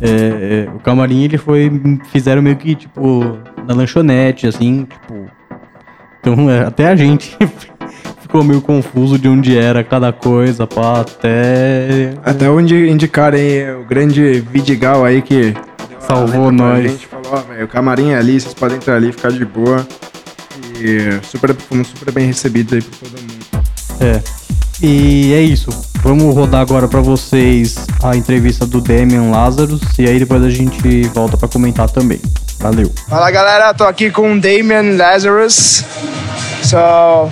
é, 0.00 0.66
é, 0.66 0.70
o 0.74 0.78
camarim 0.78 1.24
ele 1.24 1.38
foi. 1.38 1.70
Fizeram 2.12 2.42
meio 2.42 2.56
que, 2.56 2.74
tipo, 2.74 3.38
na 3.66 3.74
lanchonete, 3.74 4.46
assim, 4.46 4.84
tipo. 4.84 5.26
Então, 6.20 6.50
é, 6.50 6.64
até 6.64 6.88
a 6.88 6.96
gente 6.96 7.36
ficou 8.20 8.42
meio 8.42 8.60
confuso 8.60 9.18
de 9.18 9.28
onde 9.28 9.56
era 9.56 9.82
cada 9.84 10.12
coisa, 10.12 10.66
pá, 10.66 11.00
até. 11.00 12.14
Até 12.24 12.50
onde 12.50 12.88
indicarem 12.88 13.70
o 13.76 13.84
grande 13.84 14.40
Vidigal 14.40 15.04
aí 15.04 15.22
que 15.22 15.54
Salvou 16.06 16.52
nós. 16.52 16.88
gente, 16.88 17.06
falou, 17.06 17.44
ó, 17.58 17.64
o 17.64 17.68
camarim 17.68 18.10
é 18.10 18.16
ali, 18.16 18.40
vocês 18.40 18.54
podem 18.54 18.76
entrar 18.76 18.94
ali, 18.96 19.10
ficar 19.12 19.32
de 19.32 19.44
boa. 19.44 19.86
E 20.80 21.24
super, 21.26 21.54
fomos 21.54 21.88
super 21.88 22.12
bem 22.12 22.26
recebidos 22.26 22.74
aí 22.74 22.82
por 22.82 23.08
todo 23.08 23.20
mundo. 23.20 23.66
É. 24.00 24.45
E 24.82 25.32
é 25.32 25.40
isso. 25.40 25.70
Vamos 26.02 26.34
rodar 26.34 26.60
agora 26.60 26.86
pra 26.86 27.00
vocês 27.00 27.76
a 28.02 28.14
entrevista 28.16 28.66
do 28.66 28.80
Damian 28.80 29.30
Lazarus 29.30 29.80
e 29.98 30.08
aí 30.08 30.18
depois 30.18 30.42
a 30.44 30.50
gente 30.50 31.02
volta 31.08 31.36
pra 31.36 31.48
comentar 31.48 31.88
também. 31.90 32.20
Valeu. 32.60 32.92
Fala 33.08 33.30
galera, 33.30 33.74
tô 33.74 33.84
aqui 33.84 34.10
com 34.10 34.34
o 34.34 34.40
Damian 34.40 34.96
Lazarus. 34.96 35.84
So 36.62 37.30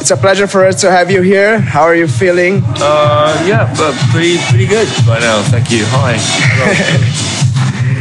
it's 0.00 0.10
a 0.10 0.16
pleasure 0.16 0.46
for 0.46 0.66
us 0.66 0.76
to 0.76 0.88
have 0.90 1.12
you 1.12 1.22
here. 1.22 1.58
How 1.58 1.82
are 1.84 1.98
you 1.98 2.08
feeling? 2.08 2.62
Uh, 2.80 3.46
yeah, 3.46 3.72
but 3.76 3.94
pretty 4.10 4.38
pretty 4.48 4.66
good 4.66 4.88
right 5.06 5.20
now. 5.20 5.42
Thank 5.50 5.70
you. 5.70 5.84
Hi. 5.90 6.16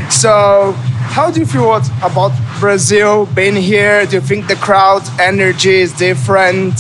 So 0.09 0.71
how 1.11 1.29
do 1.29 1.39
you 1.41 1.45
feel 1.45 1.75
about 2.01 2.31
Brazil 2.59 3.25
being 3.35 3.55
here? 3.55 4.05
Do 4.05 4.15
you 4.15 4.21
think 4.21 4.47
the 4.47 4.55
crowd 4.55 5.03
energy 5.19 5.81
is 5.81 5.91
different? 5.91 6.73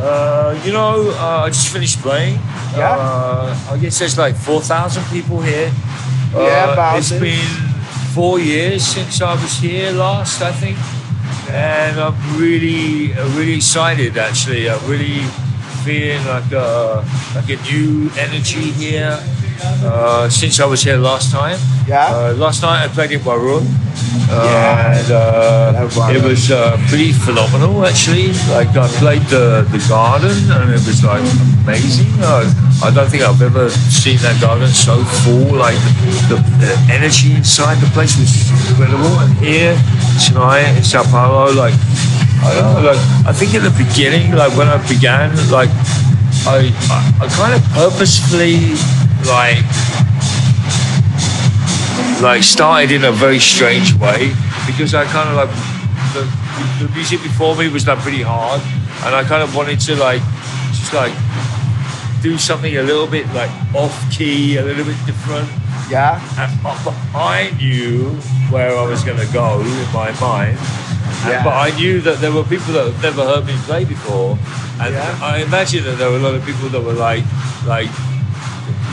Uh, 0.00 0.58
you 0.64 0.72
know, 0.72 1.10
uh, 1.16 1.44
I 1.44 1.48
just 1.48 1.68
finished 1.68 2.00
playing. 2.00 2.34
Yeah. 2.76 2.96
Uh, 2.98 3.56
I 3.72 3.76
guess 3.78 3.98
there's 3.98 4.16
like 4.18 4.34
four 4.36 4.60
thousand 4.60 5.04
people 5.12 5.40
here. 5.40 5.70
Uh, 6.34 6.40
Yeah, 6.46 6.72
about 6.72 6.98
It's 6.98 7.10
it. 7.12 7.20
been 7.20 7.50
four 8.14 8.38
years 8.40 8.82
since 8.86 9.20
I 9.22 9.34
was 9.34 9.58
here 9.60 9.92
last, 9.92 10.40
I 10.42 10.52
think, 10.52 10.78
and 11.50 11.98
I'm 12.00 12.14
really 12.38 13.12
uh, 13.14 13.26
really 13.36 13.54
excited. 13.56 14.16
Actually, 14.16 14.70
I'm 14.70 14.80
really 14.88 15.22
feeling 15.84 16.24
like 16.26 16.50
a 16.52 17.04
like 17.34 17.48
a 17.50 17.58
new 17.70 18.10
energy 18.18 18.70
here. 18.72 19.18
Uh, 19.62 20.28
since 20.28 20.60
I 20.60 20.66
was 20.66 20.82
here 20.82 20.96
last 20.96 21.30
time. 21.32 21.58
Yeah. 21.86 22.06
Uh, 22.06 22.34
last 22.34 22.62
night 22.62 22.84
I 22.84 22.88
played 22.88 23.12
in 23.12 23.22
room, 23.24 23.66
Uh, 24.30 24.94
and 24.94 25.10
uh, 25.10 26.14
it 26.14 26.22
was 26.22 26.50
uh, 26.50 26.78
pretty 26.88 27.10
phenomenal 27.12 27.84
actually. 27.84 28.30
Like 28.46 28.70
I 28.78 28.86
played 29.02 29.22
the, 29.26 29.66
the 29.74 29.82
garden 29.88 30.30
and 30.50 30.70
it 30.70 30.82
was 30.86 31.02
like 31.02 31.24
amazing. 31.66 32.06
Uh, 32.22 32.46
I 32.82 32.90
don't 32.94 33.10
think 33.10 33.22
I've 33.22 33.42
ever 33.42 33.68
seen 33.70 34.18
that 34.22 34.40
garden 34.40 34.68
so 34.68 35.02
full. 35.26 35.58
Like 35.58 35.74
the, 36.30 36.38
the 36.62 36.72
energy 36.94 37.34
inside 37.34 37.82
the 37.82 37.90
place 37.90 38.14
was 38.16 38.30
incredible. 38.70 39.10
And 39.18 39.34
here 39.42 39.74
tonight 40.22 40.70
in 40.78 40.84
Sao 40.84 41.02
Paulo, 41.10 41.50
like 41.52 41.74
I 42.46 42.54
don't 42.54 42.70
know, 42.70 42.94
like 42.94 43.02
I 43.26 43.32
think 43.34 43.54
in 43.54 43.62
the 43.66 43.74
beginning, 43.74 44.32
like 44.32 44.54
when 44.56 44.68
I 44.68 44.78
began, 44.86 45.34
like 45.50 45.70
I 46.46 46.70
I, 46.86 46.98
I 47.18 47.26
kind 47.34 47.52
of 47.52 47.62
purposefully 47.74 48.78
like 49.26 49.58
like 52.22 52.42
started 52.42 52.90
in 52.92 53.04
a 53.04 53.12
very 53.12 53.38
strange 53.38 53.94
way 53.94 54.32
because 54.66 54.94
I 54.94 55.04
kind 55.06 55.28
of 55.30 55.36
like 55.36 55.50
the, 56.12 56.84
the 56.84 56.92
music 56.94 57.22
before 57.22 57.56
me 57.56 57.68
was 57.68 57.86
like 57.86 57.98
pretty 58.00 58.22
hard, 58.22 58.60
and 59.06 59.14
I 59.14 59.24
kind 59.24 59.42
of 59.42 59.54
wanted 59.56 59.80
to 59.80 59.96
like 59.96 60.20
just 60.72 60.92
like 60.92 61.14
do 62.22 62.36
something 62.36 62.76
a 62.76 62.82
little 62.82 63.06
bit 63.06 63.26
like 63.32 63.50
off 63.74 63.94
key, 64.12 64.56
a 64.58 64.62
little 64.62 64.84
bit 64.84 64.96
different. 65.06 65.48
Yeah. 65.90 66.20
And, 66.38 66.62
but 66.62 66.94
I 67.14 67.50
knew 67.58 68.10
where 68.50 68.76
I 68.76 68.84
was 68.86 69.02
going 69.02 69.18
to 69.18 69.32
go 69.32 69.60
in 69.60 69.92
my 69.92 70.12
mind. 70.20 70.58
And- 70.58 71.30
Yeah. 71.32 71.42
But 71.44 71.54
I 71.54 71.76
knew 71.76 72.00
that 72.02 72.18
there 72.20 72.32
were 72.32 72.44
people 72.44 72.72
that 72.74 72.92
had 72.92 73.02
never 73.02 73.24
heard 73.24 73.44
me 73.46 73.54
play 73.64 73.84
before, 73.84 74.38
and 74.80 74.94
Yeah. 74.94 75.18
I 75.22 75.38
imagine 75.42 75.84
that 75.84 75.96
there 75.98 76.10
were 76.10 76.16
a 76.16 76.20
lot 76.20 76.34
of 76.34 76.44
people 76.44 76.68
that 76.68 76.80
were 76.82 76.92
like, 76.94 77.24
like, 77.66 77.88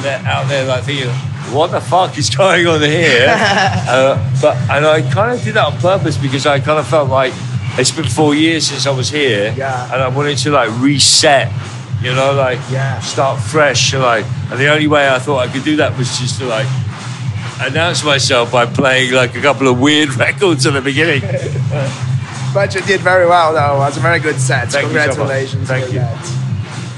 they're 0.02 0.20
out 0.26 0.48
there 0.48 0.66
like 0.66 0.84
thinking, 0.84 1.10
what 1.54 1.72
the 1.72 1.80
fuck 1.82 2.18
is 2.18 2.30
going 2.30 2.68
on 2.68 2.82
here? 2.82 3.28
uh, 3.30 4.18
but 4.42 4.56
and 4.70 4.86
I 4.86 5.02
kind 5.12 5.38
of 5.38 5.44
did 5.44 5.56
that 5.56 5.66
on 5.66 5.78
purpose 5.80 6.18
because 6.18 6.46
I 6.46 6.60
kind 6.60 6.80
of 6.80 6.88
felt 6.88 7.10
like 7.10 7.34
it's 7.80 7.92
been 7.92 8.06
four 8.08 8.34
years 8.36 8.68
since 8.68 8.86
I 8.88 8.92
was 8.92 9.10
here, 9.10 9.54
Yeah. 9.58 9.92
and 9.94 10.02
I 10.02 10.08
wanted 10.10 10.38
to 10.40 10.52
like 10.52 10.70
reset, 10.80 11.52
you 12.02 12.14
know, 12.14 12.34
like 12.34 12.60
Yeah. 12.72 13.00
start 13.02 13.40
fresh, 13.40 13.94
and 13.94 14.02
like, 14.04 14.26
and 14.52 14.60
the 14.60 14.68
only 14.70 14.88
way 14.88 15.08
I 15.10 15.20
thought 15.20 15.48
I 15.48 15.52
could 15.52 15.64
do 15.64 15.76
that 15.78 15.98
was 15.98 16.18
just 16.20 16.40
to 16.40 16.46
like 16.46 16.68
announce 17.62 18.04
myself 18.04 18.52
by 18.52 18.66
playing 18.66 19.14
like 19.14 19.36
a 19.36 19.42
couple 19.42 19.68
of 19.68 19.80
weird 19.80 20.14
records 20.18 20.66
at 20.66 20.74
the 20.74 20.82
beginning. 20.82 21.22
But 22.54 22.74
you 22.74 22.82
did 22.82 23.02
very 23.02 23.28
well, 23.28 23.54
though. 23.54 23.76
It 23.76 23.80
was 23.80 23.98
a 23.98 24.00
very 24.00 24.20
good 24.20 24.40
set. 24.40 24.72
Thank 24.72 24.88
you 24.88 24.94
so. 25.00 25.06
Congratulations 25.06 25.68
Thank 25.68 25.92
you. 25.94 26.00
that. 26.00 26.26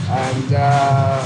And 0.10 0.53
uh, 0.56 1.25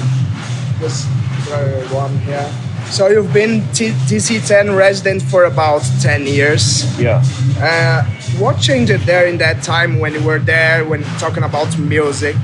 just 0.80 1.08
throw 1.46 1.96
one 1.96 2.18
here. 2.20 2.52
So 2.92 3.08
you've 3.08 3.34
been 3.34 3.62
T- 3.74 3.96
TC10 4.08 4.76
resident 4.78 5.22
for 5.24 5.46
about 5.46 5.82
10 6.02 6.28
years. 6.28 6.84
Yeah. 7.00 7.24
Uh, 7.58 8.04
what 8.40 8.60
changed 8.60 8.92
there 9.06 9.26
in 9.26 9.38
that 9.38 9.64
time 9.64 10.00
when 10.00 10.14
you 10.14 10.22
were 10.24 10.40
there, 10.40 10.84
when 10.86 11.04
talking 11.18 11.44
about 11.44 11.78
music? 11.80 12.36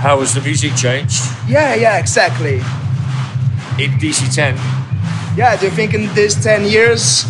How 0.00 0.20
has 0.20 0.34
the 0.34 0.40
music 0.40 0.74
changed 0.76 1.22
Yeah, 1.48 1.74
yeah, 1.74 1.98
exactly. 1.98 2.56
in 3.78 3.90
DC10? 4.00 4.56
Yeah, 5.36 5.56
do 5.56 5.66
you 5.66 5.72
think 5.72 5.94
in 5.94 6.12
these 6.14 6.34
10 6.42 6.64
years 6.64 7.24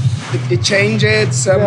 it, 0.51 0.63
changed 0.63 1.33
somehow? 1.33 1.67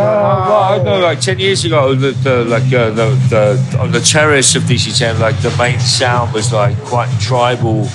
well, 0.50 0.64
I 0.80 0.84
know, 0.84 1.00
like 1.00 1.22
ten 1.22 1.40
years 1.40 1.64
ago, 1.66 1.96
the, 1.96 2.12
the 2.12 2.44
like 2.46 2.64
uh, 2.74 2.90
the, 2.92 3.10
the 3.30 3.78
on 3.80 3.92
the 3.92 4.00
terrace 4.02 4.56
of 4.56 4.64
DC10, 4.64 5.20
like 5.20 5.38
the 5.42 5.56
main 5.58 5.80
sound 5.80 6.34
was 6.34 6.52
like 6.52 6.78
quite 6.84 7.10
tribal, 7.20 7.88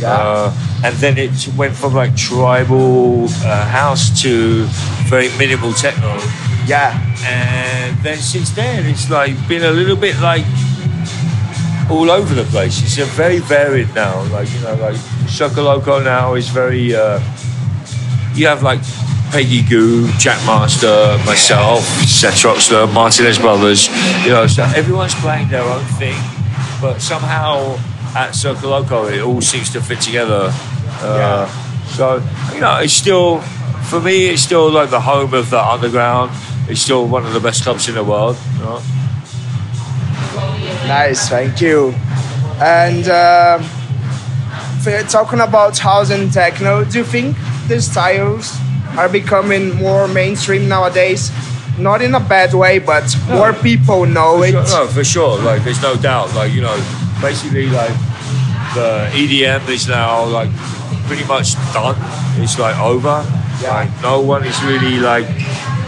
Yeah. 0.00 0.12
uh, 0.12 0.82
and 0.84 0.94
then 0.96 1.18
it 1.18 1.48
went 1.56 1.74
from 1.74 1.94
like 1.94 2.16
tribal 2.16 3.24
uh, 3.44 3.64
house 3.68 4.22
to 4.22 4.64
very 5.08 5.28
minimal 5.38 5.72
techno, 5.72 6.18
Yeah, 6.66 6.98
and 7.24 7.96
then 8.02 8.18
since 8.18 8.50
then 8.50 8.86
it's 8.86 9.08
like 9.10 9.36
been 9.48 9.62
a 9.64 9.70
little 9.70 9.96
bit 9.96 10.18
like 10.20 10.44
all 11.90 12.10
over 12.10 12.34
the 12.34 12.44
place. 12.44 12.82
It's 12.82 12.98
a 12.98 13.04
very 13.04 13.38
varied 13.38 13.94
now. 13.94 14.22
Like 14.30 14.52
you 14.52 14.60
know, 14.60 14.74
like 14.74 15.56
Loco 15.56 16.02
now 16.02 16.34
is 16.34 16.48
very. 16.48 16.94
Uh, 16.94 17.20
you 18.34 18.46
have 18.48 18.62
like 18.62 18.80
Peggy 19.30 19.62
Goo, 19.62 20.08
Jack 20.18 20.44
Master, 20.46 21.18
myself, 21.24 21.82
Seth 22.06 22.34
Troxler, 22.34 22.92
Martinez 22.92 23.38
Brothers. 23.38 23.88
You 24.24 24.30
know, 24.30 24.46
so 24.46 24.64
everyone's 24.64 25.14
playing 25.16 25.48
their 25.48 25.62
own 25.62 25.84
thing, 25.98 26.16
but 26.80 27.00
somehow 27.00 27.78
at 28.14 28.34
Circle 28.34 28.70
Loco 28.70 29.06
it 29.06 29.20
all 29.20 29.40
seems 29.40 29.70
to 29.72 29.80
fit 29.80 30.00
together. 30.00 30.50
Uh, 31.02 31.48
So 31.86 32.22
you 32.54 32.60
know, 32.60 32.78
it's 32.78 32.92
still 32.94 33.40
for 33.90 34.00
me. 34.00 34.28
It's 34.28 34.42
still 34.42 34.70
like 34.70 34.90
the 34.90 35.00
home 35.00 35.34
of 35.34 35.50
the 35.50 35.62
underground. 35.62 36.30
It's 36.68 36.80
still 36.80 37.06
one 37.06 37.26
of 37.26 37.32
the 37.34 37.40
best 37.40 37.62
clubs 37.62 37.88
in 37.88 37.94
the 37.94 38.02
world. 38.04 38.36
You 38.56 38.64
know? 38.64 38.80
nice, 40.86 41.28
thank 41.28 41.60
you. 41.60 41.94
And 42.60 43.06
um, 43.08 43.62
for 44.80 45.02
talking 45.08 45.40
about 45.40 45.78
house 45.78 46.10
and 46.10 46.32
techno, 46.32 46.84
do 46.84 46.98
you 46.98 47.04
think 47.04 47.36
these 47.68 47.90
styles 47.90 48.56
are 48.96 49.08
becoming 49.08 49.74
more 49.76 50.08
mainstream 50.08 50.68
nowadays? 50.68 51.30
Not 51.78 52.02
in 52.02 52.14
a 52.14 52.20
bad 52.20 52.54
way, 52.54 52.78
but 52.78 53.04
more 53.28 53.52
people 53.52 54.06
know 54.06 54.42
it. 54.42 54.52
Sure, 54.52 54.62
no, 54.62 54.86
for 54.86 55.04
sure. 55.04 55.38
Like, 55.42 55.64
there's 55.64 55.82
no 55.82 55.96
doubt. 55.96 56.32
Like, 56.34 56.52
you 56.52 56.60
know, 56.62 56.76
basically, 57.24 57.66
like 57.68 57.96
the 58.76 59.08
EDM 59.16 59.66
is 59.70 59.88
now 59.88 60.26
like 60.26 60.50
pretty 61.08 61.24
much 61.24 61.54
done. 61.72 61.96
It's 62.36 62.58
like 62.58 62.78
over. 62.78 63.24
Like, 63.62 63.88
no 64.02 64.20
one 64.20 64.44
is 64.44 64.62
really 64.64 64.98
like 64.98 65.26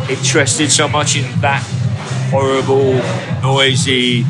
interested 0.08 0.70
so 0.70 0.88
much 0.88 1.16
in 1.16 1.24
that 1.42 1.60
horrible, 2.30 2.94
noisy, 3.42 4.24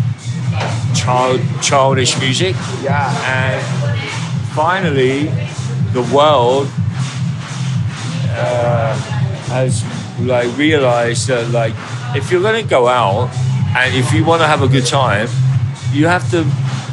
child 0.96 1.40
childish 1.62 2.18
music. 2.18 2.56
Yeah. 2.82 3.06
And 3.22 3.62
finally, 4.54 5.30
the 5.92 6.02
world 6.12 6.66
uh, 8.34 8.96
has 9.54 9.84
like 10.18 10.50
realized 10.58 11.28
that 11.28 11.50
like 11.50 11.74
if 12.16 12.32
you're 12.32 12.42
going 12.42 12.62
to 12.64 12.68
go 12.68 12.88
out 12.88 13.30
and 13.76 13.94
if 13.94 14.12
you 14.12 14.24
want 14.24 14.40
to 14.42 14.48
have 14.48 14.62
a 14.62 14.68
good 14.68 14.86
time, 14.86 15.28
you 15.92 16.06
have 16.08 16.28
to 16.32 16.44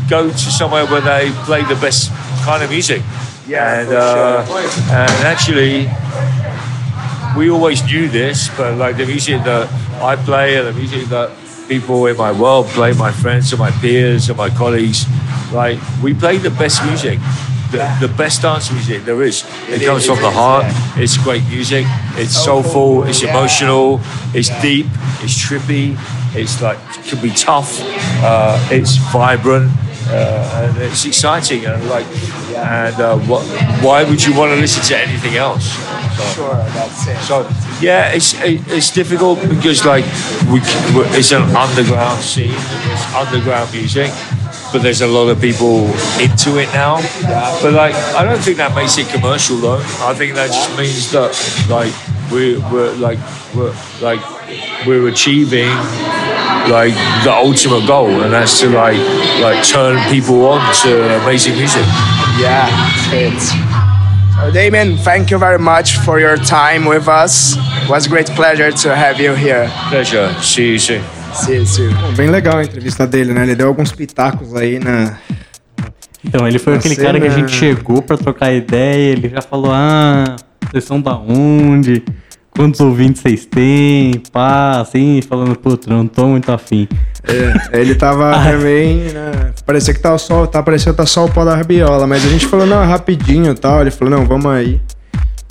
go 0.09 0.29
to 0.29 0.37
somewhere 0.51 0.85
where 0.85 1.01
they 1.01 1.31
play 1.45 1.63
the 1.63 1.75
best 1.75 2.11
kind 2.43 2.63
of 2.63 2.69
music. 2.69 3.01
Yeah, 3.47 3.81
and 3.81 3.89
uh, 3.89 4.45
sure. 4.45 4.63
and 4.91 5.11
actually, 5.25 5.87
we 7.37 7.49
always 7.49 7.83
knew 7.83 8.07
this, 8.07 8.49
but 8.55 8.77
like 8.77 8.97
the 8.97 9.05
music 9.05 9.43
that 9.43 9.67
I 10.01 10.15
play 10.15 10.57
and 10.57 10.67
the 10.67 10.73
music 10.73 11.07
that 11.09 11.31
people 11.67 12.05
in 12.07 12.17
my 12.17 12.31
world 12.31 12.67
play, 12.67 12.93
my 12.93 13.11
friends 13.11 13.51
and 13.51 13.59
my 13.59 13.71
peers 13.71 14.29
and 14.29 14.37
my 14.37 14.49
colleagues, 14.49 15.05
like 15.51 15.79
we 16.01 16.13
play 16.13 16.37
the 16.37 16.51
best 16.51 16.83
music. 16.85 17.19
The, 17.71 18.07
the 18.07 18.13
best 18.13 18.43
dance 18.43 18.71
music 18.71 19.03
there 19.03 19.23
is. 19.23 19.43
It, 19.67 19.81
It 19.81 19.85
comes 19.87 20.03
is, 20.03 20.07
from 20.07 20.19
the 20.21 20.27
it 20.27 20.29
is, 20.29 20.35
heart. 20.35 20.63
yeah. 20.65 21.01
It's 21.03 21.17
great 21.17 21.43
music. 21.49 21.85
It's 22.15 22.31
Soulful, 22.31 22.71
soulful. 22.71 23.03
It's 23.09 23.23
yeah. 23.23 23.31
emotional. 23.31 23.99
It's 24.35 24.49
deep. 24.61 24.85
It's 25.25 25.33
trippy. 25.33 25.97
It's 26.35 26.61
like 26.61 26.77
it 26.99 27.03
can 27.09 27.19
be 27.19 27.31
tough. 27.31 27.79
Uh, 28.21 28.59
it's 28.69 28.97
vibrant. 29.11 29.71
Uh, 30.09 30.69
and 30.69 30.77
it's 30.83 31.05
exciting 31.05 31.65
and 31.65 31.81
like 31.89 32.05
and 32.55 32.95
uh, 33.01 33.17
what, 33.29 33.41
why 33.81 34.03
would 34.03 34.23
you 34.23 34.35
want 34.37 34.51
to 34.51 34.57
listen 34.59 34.83
to 34.83 34.97
anything 34.97 35.35
else? 35.37 35.65
So, 36.17 36.23
Sure, 36.35 36.55
that's 36.75 37.07
it. 37.07 37.17
so 37.23 37.41
yeah, 37.81 38.09
it's 38.13 38.33
it, 38.41 38.61
it's 38.67 38.91
difficult 38.91 39.39
because 39.49 39.83
like 39.85 40.05
we- 40.51 40.61
it's 41.17 41.31
an 41.31 41.43
underground 41.55 42.21
scene, 42.21 42.53
it's 42.53 43.05
underground 43.15 43.71
music, 43.73 44.11
but 44.71 44.81
there's 44.83 45.01
a 45.01 45.07
lot 45.07 45.29
of 45.29 45.41
people 45.41 45.87
into 46.21 46.59
it 46.59 46.69
now. 46.73 46.97
But 47.61 47.73
like 47.73 47.95
I 48.13 48.23
don't 48.23 48.39
think 48.39 48.57
that 48.57 48.75
makes 48.75 48.97
it 48.97 49.07
commercial 49.09 49.57
though. 49.57 49.81
I 50.05 50.13
think 50.13 50.35
that 50.35 50.47
just 50.51 50.77
means 50.77 51.11
that 51.11 51.33
like 51.69 51.93
we 52.31 52.57
we're 52.71 52.93
like 52.95 53.17
we're 53.55 53.73
like 54.01 54.21
we're 54.85 55.07
achieving 55.07 55.69
like 56.69 56.93
the 57.23 57.31
ultimate 57.33 57.85
goal, 57.85 58.09
and 58.23 58.31
that's 58.33 58.59
to 58.61 58.69
like 58.69 58.97
like 59.41 59.63
turn 59.67 59.97
people 60.09 60.45
on 60.45 60.61
to 60.83 61.21
amazing 61.21 61.55
music. 61.57 61.83
Yeah, 62.39 62.67
it's. 63.11 63.51
So 64.35 64.51
Damien, 64.51 64.97
thank 64.97 65.29
you 65.31 65.37
very 65.39 65.59
much 65.59 65.97
for 65.99 66.19
your 66.19 66.37
time 66.37 66.85
with 66.85 67.07
us. 67.07 67.55
It 67.83 67.89
was 67.89 68.07
a 68.07 68.09
great 68.09 68.27
pleasure 68.35 68.71
to 68.71 68.95
have 68.95 69.19
you 69.19 69.33
here. 69.35 69.69
Pleasure. 69.89 70.33
See 70.41 70.71
you 70.73 70.79
soon. 70.79 71.01
See 71.33 71.55
you 71.55 71.65
soon. 71.65 71.93
Bom, 71.95 72.13
bem 72.15 72.29
legal 72.29 72.57
a 72.57 72.63
entrevista 72.63 73.05
dele, 73.07 73.33
né? 73.33 73.43
Ele 73.43 73.55
deu 73.55 73.67
alguns 73.67 73.91
pitacos 73.91 74.55
aí 74.55 74.79
na. 74.79 75.17
Então, 76.25 76.47
ele 76.47 76.57
foi 76.57 76.73
Na 76.73 76.79
aquele 76.79 76.95
cara 76.95 77.19
que 77.19 77.27
a 77.27 77.31
cena- 77.31 77.47
gente 77.47 77.57
chegou 77.57 78.01
pra 78.01 78.15
trocar 78.17 78.53
ideia, 78.53 79.11
ele 79.11 79.27
já 79.29 79.41
falou, 79.41 79.71
ah, 79.73 80.35
vocês 80.71 80.85
são 80.85 80.99
da 81.01 81.15
onde? 81.17 82.01
Quantos 82.55 82.79
ouvintes 82.79 83.21
vocês 83.21 83.45
têm? 83.45 84.21
Pá, 84.31 84.81
assim, 84.81 85.21
falando, 85.27 85.55
puta, 85.55 85.89
não 85.91 86.05
tô 86.07 86.27
muito 86.27 86.51
afim. 86.51 86.87
É, 87.23 87.79
ele 87.79 87.95
tava 87.95 88.31
também, 88.43 88.97
né? 89.11 89.53
Parecia 89.65 89.93
que 89.93 89.99
tá 89.99 90.15
só, 90.17 90.45
tá 90.45 90.61
parecendo 90.61 90.91
que 90.95 90.97
tá 91.01 91.05
só 91.05 91.25
o 91.25 91.31
pó 91.31 91.43
da 91.43 91.55
rabiola, 91.55 92.05
mas 92.05 92.23
a 92.25 92.29
gente 92.29 92.45
falou, 92.45 92.65
não, 92.67 92.85
rapidinho 92.85 93.51
e 93.51 93.55
tal. 93.55 93.81
Ele 93.81 93.89
falou, 93.91 94.17
não, 94.19 94.25
vamos 94.25 94.45
aí. 94.47 94.79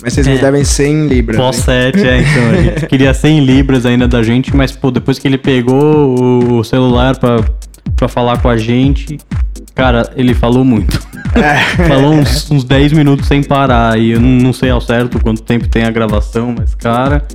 Mas 0.01 0.13
vocês 0.13 0.27
me 0.27 0.35
É. 0.35 0.37
devem 0.37 0.63
100 0.63 1.07
libras. 1.07 1.37
hein? 1.39 1.43
Pós-7, 1.45 1.95
é, 2.05 2.19
então. 2.21 2.49
A 2.51 2.61
gente 2.61 2.85
queria 2.87 3.13
100 3.13 3.39
libras 3.45 3.85
ainda 3.85 4.07
da 4.07 4.21
gente, 4.23 4.55
mas, 4.55 4.71
pô, 4.71 4.89
depois 4.91 5.19
que 5.19 5.27
ele 5.27 5.37
pegou 5.37 6.59
o 6.59 6.63
celular 6.63 7.17
pra, 7.17 7.37
pra 8.03 8.07
falar 8.09 8.41
com 8.41 8.49
a 8.49 8.57
gente, 8.57 9.17
cara, 9.73 10.11
ele 10.15 10.33
falou 10.33 10.65
muito. 10.65 10.99
falou 11.87 12.13
uns, 12.13 12.51
uns 12.51 12.65
10 12.65 12.91
minutos 12.91 13.27
sem 13.27 13.41
parar. 13.41 13.97
E 13.97 14.11
eu 14.11 14.19
não 14.19 14.51
sei 14.51 14.69
ao 14.69 14.81
certo 14.81 15.19
quanto 15.21 15.41
tempo 15.41 15.69
tem 15.69 15.85
a 15.85 15.89
gravação, 15.89 16.53
mas, 16.57 16.75
cara, 16.75 17.25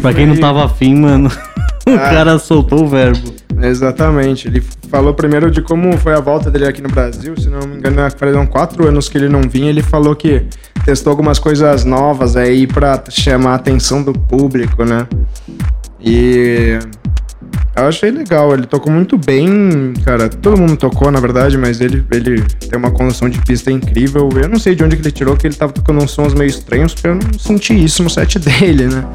pra 0.00 0.12
quem 0.12 0.26
não 0.26 0.36
tava 0.36 0.66
afim, 0.66 0.94
mano, 0.94 1.30
o 1.88 1.96
cara 1.96 2.38
soltou 2.38 2.84
o 2.84 2.88
verbo. 2.88 3.32
Exatamente. 3.62 4.48
Ele 4.48 4.62
falou 4.90 5.14
primeiro 5.14 5.50
de 5.50 5.62
como 5.62 5.96
foi 5.96 6.12
a 6.12 6.20
volta 6.20 6.50
dele 6.50 6.66
aqui 6.66 6.82
no 6.82 6.90
Brasil. 6.90 7.34
Se 7.38 7.48
não 7.48 7.66
me 7.66 7.76
engano, 7.76 7.96
foram 8.10 8.46
quatro 8.46 8.86
anos 8.86 9.08
que 9.08 9.16
ele 9.16 9.30
não 9.30 9.42
vinha. 9.42 9.70
Ele 9.70 9.82
falou 9.82 10.14
que 10.14 10.44
testou 10.84 11.10
algumas 11.10 11.38
coisas 11.38 11.86
novas 11.86 12.36
aí 12.36 12.66
pra 12.66 13.02
chamar 13.08 13.52
a 13.52 13.54
atenção 13.54 14.02
do 14.02 14.12
público, 14.12 14.84
né? 14.84 15.06
E 15.98 16.78
eu 17.76 17.86
achei 17.86 18.10
legal. 18.10 18.52
Ele 18.52 18.66
tocou 18.66 18.92
muito 18.92 19.16
bem, 19.16 19.92
cara. 20.04 20.28
Todo 20.28 20.60
mundo 20.60 20.76
tocou, 20.76 21.10
na 21.10 21.20
verdade, 21.20 21.56
mas 21.56 21.80
ele, 21.80 22.04
ele 22.10 22.42
tem 22.42 22.78
uma 22.78 22.90
condução 22.90 23.28
de 23.28 23.40
pista 23.40 23.70
incrível. 23.70 24.28
Eu 24.40 24.48
não 24.48 24.58
sei 24.58 24.74
de 24.74 24.84
onde 24.84 24.96
que 24.96 25.02
ele 25.02 25.12
tirou 25.12 25.36
que 25.36 25.46
ele 25.46 25.54
tava 25.54 25.72
tocando 25.72 26.02
uns 26.02 26.10
sons 26.10 26.34
meio 26.34 26.48
estranhos, 26.50 26.94
porque 26.94 27.08
eu 27.08 27.14
não 27.14 27.38
senti 27.38 27.84
isso 27.84 28.02
no 28.02 28.10
set 28.10 28.38
dele, 28.40 28.86
né? 28.86 29.06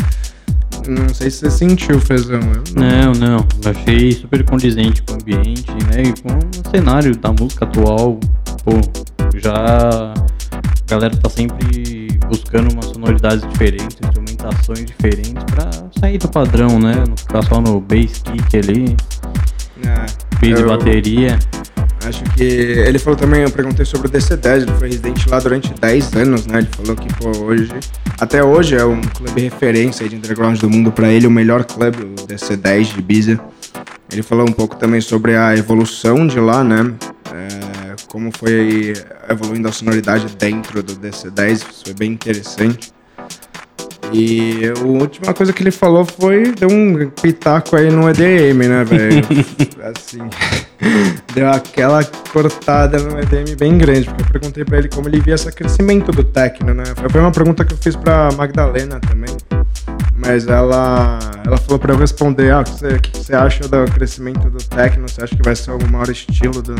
Não 0.87 1.09
sei 1.13 1.29
se 1.29 1.39
você 1.39 1.51
sentiu, 1.51 1.99
Fezão. 1.99 2.39
Não. 2.75 3.13
Não, 3.13 3.13
não. 3.13 3.47
Achei 3.69 4.13
super 4.13 4.43
condizente 4.43 5.01
com 5.03 5.13
o 5.13 5.15
ambiente, 5.15 5.69
né? 5.91 6.03
E 6.03 6.21
com 6.21 6.37
o 6.37 6.71
cenário 6.71 7.15
da 7.17 7.31
música 7.33 7.65
atual. 7.65 8.19
Pô, 8.63 8.71
já 9.35 9.53
a 9.53 10.13
galera 10.87 11.15
tá 11.17 11.29
sempre 11.29 12.06
buscando 12.27 12.71
umas 12.73 12.85
sonoridades 12.85 13.47
diferentes, 13.49 13.97
instrumentações 14.03 14.85
diferentes 14.85 15.43
pra 15.45 15.69
sair 15.99 16.17
do 16.17 16.27
padrão, 16.27 16.79
né? 16.79 17.03
Não 17.07 17.17
ficar 17.17 17.41
só 17.43 17.61
no 17.61 17.79
bass 17.79 18.21
kick 18.23 18.57
ali, 18.57 18.95
bass 19.83 20.17
e 20.43 20.49
eu- 20.51 20.67
bateria. 20.67 21.37
Acho 22.05 22.23
que 22.35 22.43
ele 22.43 22.97
falou 22.99 23.17
também, 23.19 23.41
eu 23.41 23.51
perguntei 23.51 23.83
sobre 23.83 24.07
o 24.07 24.09
DC10, 24.11 24.63
ele 24.63 24.71
foi 24.77 24.87
residente 24.87 25.27
lá 25.29 25.39
durante 25.39 25.73
10 25.73 26.13
anos, 26.15 26.45
né? 26.47 26.59
Ele 26.59 26.69
falou 26.71 26.95
que, 26.95 27.13
pô, 27.15 27.37
hoje, 27.45 27.69
até 28.17 28.41
hoje 28.41 28.77
é 28.77 28.85
um 28.85 29.01
clube 29.01 29.41
referência 29.41 30.07
de 30.07 30.15
underground 30.15 30.57
do 30.59 30.69
mundo 30.69 30.89
pra 30.91 31.09
ele, 31.11 31.27
o 31.27 31.31
melhor 31.31 31.65
clube, 31.65 31.97
o 32.03 32.25
DC10 32.27 32.93
de 32.93 32.99
Ibiza. 32.99 33.39
Ele 34.09 34.23
falou 34.23 34.47
um 34.47 34.53
pouco 34.53 34.77
também 34.77 35.01
sobre 35.01 35.35
a 35.35 35.53
evolução 35.57 36.25
de 36.25 36.39
lá, 36.39 36.63
né? 36.63 36.93
É, 37.33 37.86
como 38.07 38.31
foi 38.31 38.93
evoluindo 39.29 39.67
a 39.67 39.71
sonoridade 39.71 40.35
dentro 40.35 40.81
do 40.81 40.95
DC10, 40.95 41.51
isso 41.53 41.83
foi 41.85 41.93
bem 41.93 42.11
interessante. 42.11 42.91
E 44.13 44.61
a 44.67 44.83
última 44.83 45.33
coisa 45.33 45.51
que 45.51 45.61
ele 45.61 45.71
falou 45.71 46.05
foi 46.05 46.51
deu 46.53 46.69
um 46.69 47.09
pitaco 47.09 47.75
aí 47.75 47.89
no 47.91 48.09
EDM, 48.09 48.67
né, 48.67 48.83
velho? 48.85 49.21
assim, 49.83 50.19
deu 51.33 51.49
aquela 51.49 52.03
cortada 52.31 52.97
no 52.99 53.19
EDM 53.19 53.55
bem 53.57 53.77
grande, 53.77 54.05
porque 54.05 54.21
eu 54.23 54.27
perguntei 54.39 54.65
pra 54.65 54.77
ele 54.79 54.89
como 54.89 55.07
ele 55.07 55.19
via 55.19 55.35
esse 55.35 55.51
crescimento 55.51 56.11
do 56.11 56.23
techno, 56.23 56.73
né? 56.73 56.83
Foi 57.09 57.21
uma 57.21 57.31
pergunta 57.31 57.63
que 57.65 57.73
eu 57.73 57.77
fiz 57.77 57.95
pra 57.95 58.29
Magdalena 58.33 58.99
também. 58.99 59.35
Mas 60.19 60.47
ela, 60.47 61.19
ela 61.45 61.57
falou 61.57 61.77
pra 61.79 61.93
eu 61.93 61.97
responder, 61.97 62.51
ah, 62.51 62.61
o 62.61 62.63
que 62.63 62.71
você, 62.71 62.87
o 62.87 62.99
que 63.01 63.17
você 63.17 63.35
acha 63.35 63.67
do 63.67 63.85
crescimento 63.91 64.49
do 64.49 64.57
techno? 64.57 65.07
Você 65.07 65.23
acha 65.23 65.35
que 65.35 65.43
vai 65.43 65.55
ser 65.55 65.71
o 65.71 65.91
maior 65.91 66.09
estilo 66.09 66.61
do, 66.61 66.75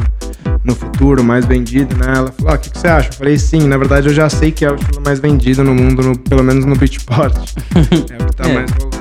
no 0.64 0.76
futuro, 0.76 1.24
mais 1.24 1.46
vendido, 1.46 1.96
né? 1.96 2.14
Ela 2.18 2.32
falou, 2.32 2.52
ah, 2.54 2.56
o 2.56 2.58
que, 2.58 2.72
que 2.72 2.78
você 2.80 2.88
acha? 2.88 3.10
Eu 3.10 3.14
falei, 3.14 3.38
sim, 3.38 3.68
na 3.68 3.78
verdade 3.78 4.08
eu 4.08 4.14
já 4.14 4.28
sei 4.28 4.52
que 4.52 4.66
é 4.66 4.72
o 4.72 4.76
estilo 4.76 5.02
mais 5.06 5.20
vendido 5.20 5.64
no 5.64 5.74
mundo, 5.76 6.02
no- 6.02 6.18
pelo 6.18 6.44
menos 6.44 6.66
no 6.66 6.76
Beatport. 6.76 7.36
é 8.12 8.24
o 8.24 8.26
que 8.26 8.36
tá 8.36 8.50
É. 8.50 8.54
mais 8.54 8.72
rolando. 8.72 8.97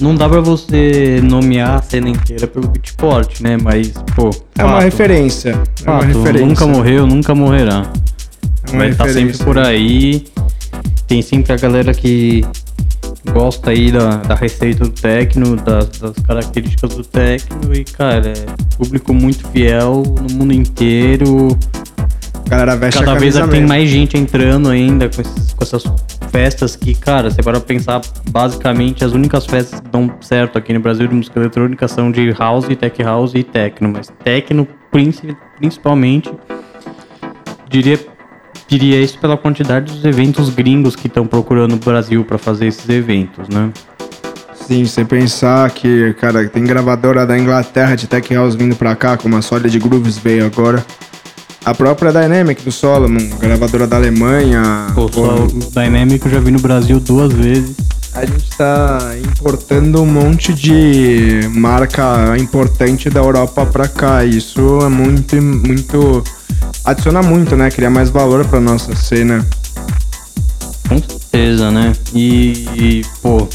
Não 0.00 0.14
dá 0.14 0.28
pra 0.28 0.40
você 0.40 1.20
nomear 1.22 1.76
a 1.78 1.82
cena 1.82 2.08
inteira 2.10 2.46
pelo 2.46 2.68
beatport, 2.68 3.40
né? 3.40 3.56
Mas, 3.56 3.92
pô. 4.14 4.30
É 4.58 4.62
uma 4.62 4.74
fato, 4.74 4.84
referência. 4.84 5.60
É 5.84 5.90
uma 5.90 6.04
referência. 6.04 6.46
Nunca 6.46 6.66
morreu, 6.66 7.06
nunca 7.06 7.34
morrerá. 7.34 7.90
É 8.66 8.70
uma 8.72 8.78
Vai 8.78 8.88
estar 8.90 9.04
sempre 9.04 9.20
referência. 9.32 9.44
por 9.44 9.58
aí. 9.58 10.26
Tem 11.06 11.22
sempre 11.22 11.52
a 11.52 11.56
galera 11.56 11.94
que 11.94 12.44
gosta 13.32 13.70
aí 13.70 13.90
da, 13.90 14.16
da 14.18 14.34
receita 14.34 14.84
do 14.84 14.90
techno, 14.90 15.56
das, 15.56 15.88
das 15.98 16.12
características 16.26 16.94
do 16.94 17.04
techno 17.04 17.74
e, 17.74 17.84
cara, 17.84 18.28
é 18.36 18.76
público 18.76 19.14
muito 19.14 19.46
fiel 19.48 20.02
no 20.28 20.34
mundo 20.36 20.52
inteiro. 20.52 21.56
A 22.44 22.48
galera 22.48 22.76
veste 22.76 23.00
Cada 23.02 23.18
vez 23.18 23.34
tem 23.50 23.66
mais 23.66 23.88
gente 23.88 24.16
entrando 24.16 24.68
ainda 24.68 25.08
com, 25.08 25.20
esses- 25.20 25.52
com 25.52 25.64
essas 25.64 25.84
festas 26.36 26.76
que, 26.76 26.94
cara, 26.94 27.30
você 27.30 27.42
para 27.42 27.58
pensar, 27.58 27.98
basicamente 28.28 29.02
as 29.02 29.12
únicas 29.12 29.46
festas 29.46 29.80
que 29.80 29.88
dão 29.88 30.14
certo 30.20 30.58
aqui 30.58 30.70
no 30.74 30.80
Brasil 30.80 31.08
de 31.08 31.14
música 31.14 31.40
eletrônica 31.40 31.88
são 31.88 32.12
de 32.12 32.30
house, 32.32 32.66
tech 32.78 33.02
house 33.02 33.32
e 33.34 33.42
techno, 33.42 33.88
mas 33.88 34.12
techno 34.22 34.68
princi- 34.90 35.34
principalmente 35.56 36.30
diria 37.70 37.98
diria 38.68 39.00
isso 39.00 39.18
pela 39.18 39.34
quantidade 39.38 39.90
dos 39.90 40.04
eventos 40.04 40.50
gringos 40.50 40.94
que 40.94 41.06
estão 41.06 41.26
procurando 41.26 41.72
o 41.72 41.78
Brasil 41.78 42.22
para 42.22 42.36
fazer 42.36 42.66
esses 42.66 42.86
eventos, 42.90 43.48
né? 43.48 43.72
Sim, 44.52 44.84
você 44.84 45.06
pensar 45.06 45.70
que, 45.70 46.12
cara, 46.20 46.46
tem 46.50 46.64
gravadora 46.64 47.24
da 47.24 47.38
Inglaterra 47.38 47.94
de 47.94 48.06
Tech 48.06 48.34
House 48.34 48.54
vindo 48.54 48.76
pra 48.76 48.94
cá, 48.94 49.16
como 49.16 49.36
a 49.36 49.40
Solid 49.42 49.78
Grooves 49.78 50.18
veio 50.18 50.44
agora. 50.44 50.84
A 51.66 51.74
própria 51.74 52.12
Dynamic 52.12 52.62
do 52.62 52.70
Solomon, 52.70 53.28
gravadora 53.40 53.88
da 53.88 53.96
Alemanha. 53.96 54.86
Pô, 54.94 55.08
Dynamic 55.72 56.24
eu 56.24 56.30
já 56.30 56.38
vi 56.38 56.52
no 56.52 56.60
Brasil 56.60 57.00
duas 57.00 57.32
vezes. 57.32 57.74
A 58.14 58.24
gente 58.24 58.48
tá 58.56 59.00
importando 59.18 60.00
um 60.00 60.06
monte 60.06 60.54
de 60.54 61.40
marca 61.52 62.38
importante 62.38 63.10
da 63.10 63.18
Europa 63.18 63.66
pra 63.66 63.88
cá. 63.88 64.24
Isso 64.24 64.78
é 64.80 64.88
muito, 64.88 65.42
muito. 65.42 66.22
Adiciona 66.84 67.20
muito, 67.20 67.56
né? 67.56 67.68
Cria 67.68 67.90
mais 67.90 68.10
valor 68.10 68.44
pra 68.44 68.60
nossa 68.60 68.94
cena. 68.94 69.44
Com 70.88 70.98
certeza, 70.98 71.72
né? 71.72 71.94
E, 72.14 72.64
e, 72.76 73.02
pô, 73.20 73.48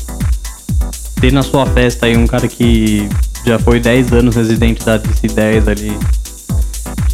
ter 1.21 1.31
na 1.31 1.43
sua 1.43 1.65
festa 1.65 2.07
aí 2.07 2.17
um 2.17 2.27
cara 2.27 2.49
que 2.49 3.07
já 3.45 3.57
foi 3.57 3.79
10 3.79 4.11
anos 4.11 4.35
residente 4.35 4.83
da 4.83 4.99
DC10 4.99 5.69
ali 5.69 5.97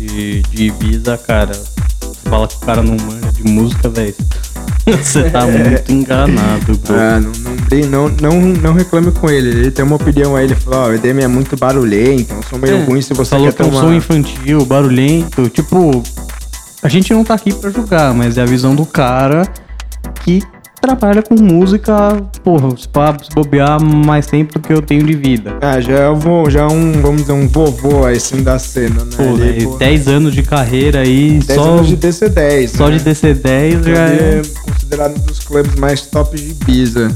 de, 0.07 0.41
de 0.43 0.63
Ibiza, 0.67 1.17
cara. 1.17 1.51
Você 1.53 2.29
fala 2.29 2.47
que 2.47 2.55
o 2.55 2.59
cara 2.59 2.81
não 2.81 2.97
manja 2.97 3.31
de 3.31 3.43
música, 3.43 3.89
velho. 3.89 4.15
Você 5.03 5.29
tá 5.29 5.45
muito 5.45 5.91
enganado, 5.91 6.77
bro. 6.77 6.95
É, 6.95 7.19
não, 7.19 8.07
não, 8.07 8.09
não, 8.21 8.41
não, 8.61 8.73
reclame 8.73 9.11
com 9.11 9.29
ele. 9.29 9.49
Ele 9.49 9.71
tem 9.71 9.83
uma 9.83 9.97
opinião 9.97 10.35
aí. 10.35 10.45
Ele 10.45 10.55
falou: 10.55 10.79
Ó, 10.79 10.87
o 10.89 10.93
EDM 10.93 11.19
é 11.23 11.27
muito 11.27 11.57
barulhento, 11.57 12.33
é 12.33 12.37
um 12.37 12.43
som 12.43 12.57
meio 12.57 12.77
É, 12.77 12.83
ruim 12.85 13.01
se 13.01 13.13
você 13.13 13.31
falou 13.31 13.47
quer 13.47 13.53
que 13.53 13.61
é 13.61 13.65
um 13.65 13.69
uma. 13.69 13.81
som 13.81 13.93
infantil, 13.93 14.65
barulhento. 14.65 15.49
Tipo, 15.49 16.01
a 16.81 16.87
gente 16.87 17.13
não 17.13 17.23
tá 17.23 17.33
aqui 17.33 17.53
pra 17.53 17.69
julgar, 17.69 18.13
mas 18.13 18.37
é 18.37 18.43
a 18.43 18.45
visão 18.45 18.73
do 18.75 18.85
cara 18.85 19.43
que 20.23 20.41
trabalha 20.95 21.21
com 21.21 21.35
música, 21.35 22.21
porra, 22.43 22.69
se 22.77 22.87
bobear 23.35 23.81
mais 23.83 24.25
tempo 24.27 24.53
do 24.53 24.59
que 24.65 24.71
eu 24.71 24.81
tenho 24.81 25.03
de 25.03 25.13
vida. 25.13 25.57
Ah, 25.61 25.81
já 25.81 25.93
é, 25.93 26.09
vô- 26.13 26.49
já 26.49 26.61
é 26.61 26.67
um, 26.67 26.93
vamos 27.01 27.21
dizer, 27.23 27.33
um 27.33 27.45
vovô 27.47 28.05
aí, 28.05 28.15
assim, 28.15 28.41
da 28.41 28.57
cena, 28.57 29.03
né? 29.03 29.11
Pô, 29.17 29.23
Ele, 29.23 29.59
né, 29.59 29.65
pô, 29.65 29.77
10 29.77 30.07
anos 30.07 30.33
de 30.33 30.43
carreira 30.43 31.01
aí, 31.01 31.39
10 31.45 31.59
só, 31.59 31.69
anos 31.73 31.87
de 31.87 31.97
DC10, 31.97 32.67
só 32.69 32.87
né? 32.87 32.97
de 32.97 33.03
DC10 33.03 33.83
já 33.83 34.07
é 34.09 34.39
é 34.39 34.41
considerado 34.71 35.17
um 35.17 35.25
dos 35.25 35.39
clubes 35.39 35.75
mais 35.75 36.01
top 36.03 36.37
de 36.37 36.51
Ibiza. 36.51 37.13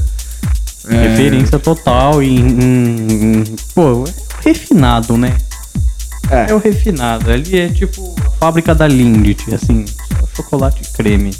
É, 0.88 1.08
referência 1.08 1.58
total 1.58 2.22
em, 2.22 2.36
em- 2.38 3.12
em- 3.38 3.44
Pô, 3.74 4.04
refinado, 4.44 5.16
né? 5.16 5.32
É. 6.30 6.50
É 6.50 6.54
o 6.54 6.58
refinado. 6.58 7.30
Ali 7.30 7.58
é 7.58 7.68
tipo 7.68 8.14
a 8.26 8.30
fábrica 8.30 8.74
da 8.74 8.86
Lindt, 8.88 9.54
assim, 9.54 9.84
só 9.86 10.42
chocolate 10.42 10.82
e 10.82 10.92
creme. 10.96 11.30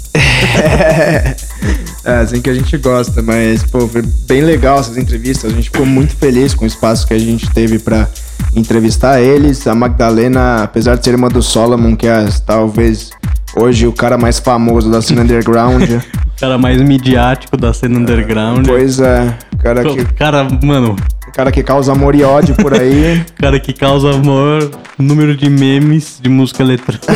É, 2.05 2.17
assim 2.17 2.41
que 2.41 2.49
a 2.49 2.53
gente 2.53 2.77
gosta, 2.77 3.21
mas, 3.21 3.63
pô, 3.63 3.87
foi 3.87 4.01
bem 4.01 4.41
legal 4.41 4.79
essas 4.79 4.97
entrevistas. 4.97 5.51
A 5.51 5.55
gente 5.55 5.69
ficou 5.69 5.85
muito 5.85 6.13
feliz 6.15 6.53
com 6.53 6.65
o 6.65 6.67
espaço 6.67 7.07
que 7.07 7.13
a 7.13 7.19
gente 7.19 7.49
teve 7.51 7.79
pra 7.79 8.09
entrevistar 8.55 9.21
eles. 9.21 9.65
A 9.67 9.73
Magdalena, 9.73 10.63
apesar 10.63 10.95
de 10.95 11.05
ser 11.05 11.11
irmã 11.11 11.29
do 11.29 11.41
Solomon, 11.41 11.95
que 11.95 12.05
é 12.07 12.27
talvez 12.45 13.11
hoje 13.55 13.87
o 13.87 13.93
cara 13.93 14.17
mais 14.17 14.37
famoso 14.39 14.91
da 14.91 15.01
cena 15.01 15.21
underground. 15.21 15.83
O 16.33 16.39
cara 16.43 16.57
mais 16.57 16.81
midiático 16.81 17.55
da 17.55 17.71
cena 17.73 17.99
underground. 17.99 18.67
pois 18.67 18.99
é, 18.99 19.37
o 19.53 19.57
cara 19.57 19.83
que, 19.83 20.03
cara, 20.13 20.45
mano, 20.61 20.95
cara 21.33 21.51
que 21.51 21.63
causa 21.63 21.91
amor 21.91 22.15
e 22.15 22.23
ódio 22.23 22.55
por 22.55 22.73
aí. 22.73 23.25
cara 23.35 23.59
que 23.59 23.73
causa 23.73 24.11
o 24.11 24.25
maior 24.25 24.69
número 24.97 25.35
de 25.35 25.49
memes 25.49 26.19
de 26.21 26.29
música 26.29 26.63
eletrônica. 26.63 27.07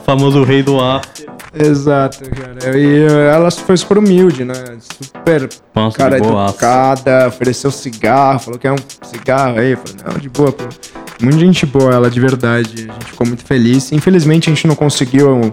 famoso 0.04 0.42
rei 0.42 0.62
do 0.62 0.80
after. 0.80 1.26
Exato, 1.56 2.18
cara. 2.30 2.76
E 2.76 3.04
ela 3.32 3.50
foi 3.50 3.76
super 3.76 3.98
humilde, 3.98 4.44
né? 4.44 4.54
Super 4.80 5.48
Nossa, 5.74 5.96
cara 5.96 6.16
educada, 6.18 7.28
ofereceu 7.28 7.70
cigarro, 7.70 8.40
falou 8.40 8.58
que 8.58 8.66
é 8.66 8.72
um 8.72 8.76
cigarro 9.02 9.58
aí. 9.58 9.76
Falei, 9.76 9.96
não, 10.04 10.18
de 10.18 10.28
boa, 10.28 10.50
pô. 10.50 10.64
Muita 11.22 11.38
gente 11.38 11.64
boa 11.64 11.92
ela, 11.94 12.10
de 12.10 12.18
verdade. 12.18 12.88
A 12.90 12.92
gente 12.92 13.06
ficou 13.06 13.26
muito 13.26 13.44
feliz. 13.44 13.92
Infelizmente 13.92 14.50
a 14.50 14.54
gente 14.54 14.66
não 14.66 14.74
conseguiu 14.74 15.52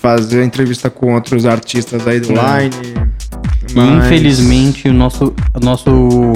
fazer 0.00 0.42
entrevista 0.42 0.88
com 0.88 1.14
outros 1.14 1.44
artistas 1.44 2.06
aí 2.06 2.18
do 2.18 2.32
É. 2.32 2.62
Line. 2.62 2.74
E, 2.82 3.74
mas 3.74 4.06
Infelizmente, 4.06 4.88
o 4.88 4.92
nosso, 4.92 5.34
o 5.54 5.60
nosso 5.60 6.32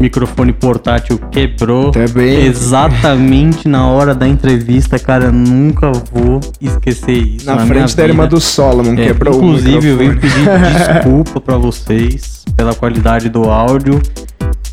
microfone 0.00 0.52
portátil 0.52 1.18
quebrou 1.30 1.90
Também. 1.90 2.44
exatamente 2.46 3.66
na 3.68 3.86
hora 3.88 4.14
da 4.14 4.26
entrevista, 4.28 4.98
cara. 4.98 5.26
Eu 5.26 5.32
nunca 5.32 5.90
vou 6.12 6.40
esquecer 6.60 7.12
isso. 7.16 7.46
Na, 7.46 7.54
minha 7.56 7.66
frente 7.66 7.96
da 7.96 8.04
irmã 8.04 8.26
do 8.26 8.40
Solomon, 8.40 8.92
É, 8.94 9.06
quebrou 9.06 9.34
inclusive, 9.36 9.86
o 9.88 9.90
eu 9.92 9.96
venho 9.96 10.12
microfone. 10.14 10.44
pedir 10.46 10.94
desculpa 10.94 11.40
pra 11.40 11.56
vocês 11.56 12.44
pela 12.56 12.74
qualidade 12.74 13.28
do 13.28 13.44
áudio. 13.50 14.00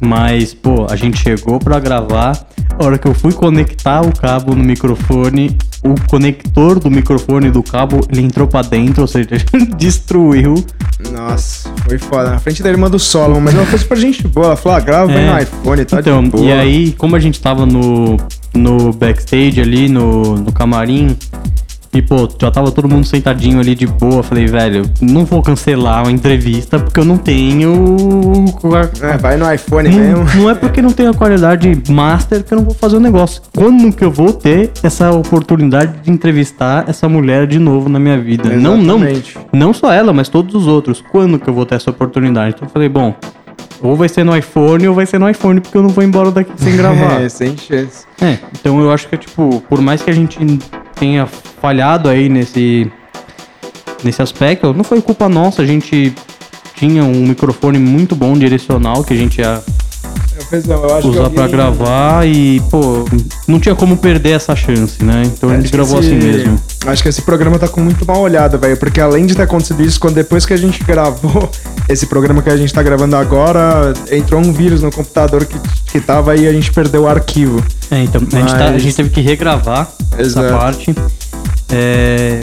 Mas, 0.02 0.54
pô, 0.54 0.86
a 0.90 0.96
gente 0.96 1.18
chegou 1.22 1.60
pra 1.60 1.80
gravar. 1.80 2.38
A 2.78 2.84
hora 2.86 2.98
que 2.98 3.08
eu 3.08 3.14
fui 3.14 3.32
conectar 3.32 4.02
o 4.02 4.12
cabo 4.12 4.54
no 4.56 4.64
microfone, 4.64 5.56
o 5.84 5.96
conector 6.10 6.80
do 6.80 6.89
microfone 6.89 7.52
do 7.52 7.62
cabo, 7.62 8.00
ele 8.12 8.22
entrou 8.22 8.48
pra 8.48 8.62
dentro, 8.62 9.02
ou 9.02 9.08
seja, 9.08 9.30
destruiu. 9.78 10.56
Nossa, 11.12 11.69
foi 11.88 11.98
foda. 11.98 12.32
Na 12.32 12.39
frente 12.39 12.63
da 12.63 12.69
irmã 12.69 12.89
do 12.89 12.98
Solomon, 13.00 13.41
mas 13.41 13.54
ela 13.56 13.65
foi 13.65 13.80
super 13.80 13.98
gente 13.98 14.28
boa. 14.28 14.48
Ela 14.48 14.56
falou, 14.56 14.78
ah, 14.78 14.82
grava 14.82 15.12
É. 15.12 15.32
no 15.34 15.39
iPhone, 15.41 15.86
tá 15.86 16.00
então, 16.00 16.24
de 16.24 16.30
boa. 16.30 16.46
e 16.46 16.52
aí, 16.52 16.91
como 16.93 17.15
a 17.15 17.19
gente 17.19 17.39
tava 17.41 17.65
no, 17.65 18.17
no 18.54 18.93
backstage 18.93 19.60
ali, 19.60 19.89
no, 19.89 20.38
no 20.38 20.52
camarim, 20.52 21.15
e 21.94 22.02
pô, 22.02 22.28
já 22.42 22.50
tava 22.50 22.72
todo 22.72 22.90
mundo 22.90 23.06
sentadinho 23.06 23.60
ali 23.60 23.76
de 23.76 23.86
boa, 23.86 24.24
falei, 24.24 24.48
velho, 24.48 24.84
não 25.02 25.26
vou 25.26 25.42
cancelar 25.42 26.02
uma 26.04 26.12
entrevista 26.12 26.80
porque 26.80 27.00
eu 27.00 27.06
não 27.06 27.18
tenho. 27.18 28.46
É, 29.02 29.18
vai 29.18 29.38
no 29.38 29.52
iPhone 29.54 29.90
Não, 29.90 29.98
mesmo. 30.24 30.42
não 30.42 30.50
é 30.50 30.56
porque 30.56 30.82
não 30.82 30.92
tenho 30.92 31.12
a 31.12 31.14
qualidade 31.14 31.72
master 31.90 32.44
que 32.44 32.54
eu 32.54 32.58
não 32.58 32.66
vou 32.66 32.74
fazer 32.74 32.98
o 32.98 33.00
negócio. 33.00 33.42
Quando 33.56 33.94
que 33.96 34.04
eu 34.04 34.12
vou 34.12 34.34
ter 34.34 34.72
essa 34.82 35.12
oportunidade 35.12 35.94
de 36.02 36.12
entrevistar 36.12 36.86
essa 36.88 37.08
mulher 37.08 37.46
de 37.46 37.60
novo 37.60 37.90
na 37.90 38.00
minha 38.00 38.20
vida? 38.20 38.50
Não, 38.50 38.76
não, 38.78 38.96
Exatamente. 38.98 39.38
não 39.54 39.74
só 39.74 39.92
ela, 39.94 40.12
mas 40.12 40.30
todos 40.30 40.56
os 40.56 40.68
outros. 40.68 41.04
Quando 41.12 41.38
que 41.38 41.48
eu 41.50 41.54
vou 41.54 41.66
ter 41.66 41.76
essa 41.76 41.90
oportunidade? 41.92 42.54
Então 42.56 42.68
eu 42.68 42.72
falei, 42.72 42.90
bom, 42.90 43.14
ou 43.82 43.96
vai 43.96 44.10
ser 44.10 44.24
no 44.24 44.36
iPhone 44.36 44.88
ou 44.88 44.96
vai 44.96 45.06
ser 45.06 45.20
no 45.20 45.30
iPhone, 45.30 45.60
porque 45.60 45.78
eu 45.78 45.84
não 45.84 45.90
vou 45.90 46.04
embora 46.04 46.32
daqui 46.32 46.52
sem 46.56 46.76
gravar. 46.78 47.22
É, 47.22 47.30
sem 47.30 47.56
chance. 47.58 48.06
É, 48.22 48.38
então 48.60 48.80
eu 48.80 48.92
acho 48.92 49.08
que, 49.08 49.18
tipo, 49.18 49.62
por 49.70 49.82
mais 49.82 50.02
que 50.02 50.10
a 50.10 50.14
gente 50.14 50.40
tenha 51.04 51.28
falhado 51.28 52.08
aí 52.08 52.30
nesse, 52.30 52.89
nesse 54.06 54.22
aspecto, 54.22 54.74
não 54.74 54.86
foi 54.86 55.02
culpa 55.02 55.28
nossa, 55.28 55.62
a 55.62 55.66
gente 55.66 56.16
tinha 56.78 57.04
um 57.04 57.28
microfone 57.28 57.78
muito 57.78 58.16
bom 58.16 58.38
direcional 58.38 59.04
que 59.04 59.13
a 59.13 59.18
gente 59.18 59.42
ia 59.42 59.62
Que 61.02 61.08
usar 61.08 61.30
pra 61.32 61.48
gravar 61.48 62.28
e, 62.28 62.62
pô, 62.70 63.06
não 63.48 63.60
tinha 63.60 63.74
como 63.76 63.98
perder 63.98 64.32
essa 64.32 64.56
chance, 64.56 65.04
né? 65.04 65.24
Então 65.26 65.50
a 65.50 65.54
Acho 65.54 65.62
gente 65.62 65.72
que 65.72 65.78
gravou 65.78 66.00
esse- 66.00 66.10
assim 66.10 66.18
mesmo. 66.28 66.60
Acho 66.86 67.02
que 67.04 67.10
esse 67.10 67.22
programa 67.24 67.58
tá 67.58 67.68
com 67.68 67.82
muito 67.82 68.06
mal 68.06 68.20
olhada, 68.22 68.58
velho. 68.58 68.78
Porque 68.78 69.00
além 69.02 69.26
de 69.26 69.36
ter 69.36 69.42
acontecido 69.44 69.82
isso, 69.84 70.00
quando 70.00 70.16
depois 70.16 70.46
que 70.46 70.54
a 70.54 70.58
gente 70.58 70.84
gravou 70.84 71.50
esse 71.89 72.06
programa 72.06 72.42
que 72.42 72.50
a 72.50 72.58
gente 72.58 72.74
tá 72.74 72.84
gravando 72.84 73.16
agora, 73.16 73.94
entrou 74.12 74.39
um 74.42 74.54
vírus 74.54 74.82
no 74.84 74.92
computador 74.92 75.46
que, 75.46 75.58
que 75.92 76.00
tava 76.00 76.36
e 76.36 76.48
a 76.48 76.52
gente 76.52 76.72
perdeu 76.72 77.04
o 77.04 77.08
arquivo. 77.08 77.63
É, 77.89 78.04
então, 78.04 78.22
a, 78.22 78.36
gente 78.39 78.52
tá- 78.54 78.68
a 78.68 78.72
Mas- 78.72 78.82
gente 78.82 78.96
teve 78.96 79.10
que 79.10 79.22
regravar 79.22 79.89
Exato. 80.20 80.46
essa 80.48 80.58
parte. 80.58 80.96
É, 81.72 82.42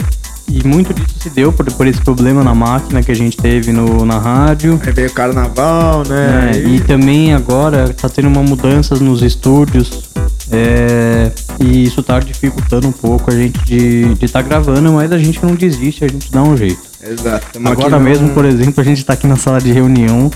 e 0.51 0.67
muito 0.67 0.93
disso 0.93 1.15
se 1.19 1.29
deu 1.29 1.51
por, 1.53 1.65
por 1.71 1.87
esse 1.87 2.01
problema 2.01 2.43
na 2.43 2.53
máquina 2.53 3.01
que 3.01 3.11
a 3.11 3.15
gente 3.15 3.37
teve 3.37 3.71
no, 3.71 4.05
na 4.05 4.19
rádio. 4.19 4.79
Aí 4.85 4.91
veio 4.91 5.09
o 5.09 5.13
carnaval, 5.13 6.03
né? 6.07 6.51
É, 6.53 6.57
e 6.57 6.79
também 6.81 7.33
agora 7.33 7.89
tá 7.93 8.09
tendo 8.09 8.27
uma 8.27 8.43
mudanças 8.43 8.99
nos 8.99 9.21
estúdios. 9.21 10.11
é, 10.51 11.31
e 11.59 11.85
isso 11.85 12.03
tá 12.03 12.19
dificultando 12.19 12.87
um 12.87 12.91
pouco 12.91 13.31
a 13.31 13.35
gente 13.35 13.59
de 13.63 14.13
estar 14.25 14.41
tá 14.43 14.47
gravando, 14.47 14.91
mas 14.91 15.11
a 15.11 15.17
gente 15.17 15.43
não 15.43 15.55
desiste, 15.55 16.03
a 16.03 16.07
gente 16.07 16.31
dá 16.31 16.43
um 16.43 16.57
jeito. 16.57 16.81
Exato. 17.03 17.59
Agora 17.65 17.99
mesmo, 17.99 18.29
por 18.29 18.45
exemplo, 18.45 18.81
a 18.81 18.83
gente 18.83 19.03
tá 19.05 19.13
aqui 19.13 19.27
na 19.27 19.35
sala 19.35 19.59
de 19.59 19.71
reunião 19.71 20.29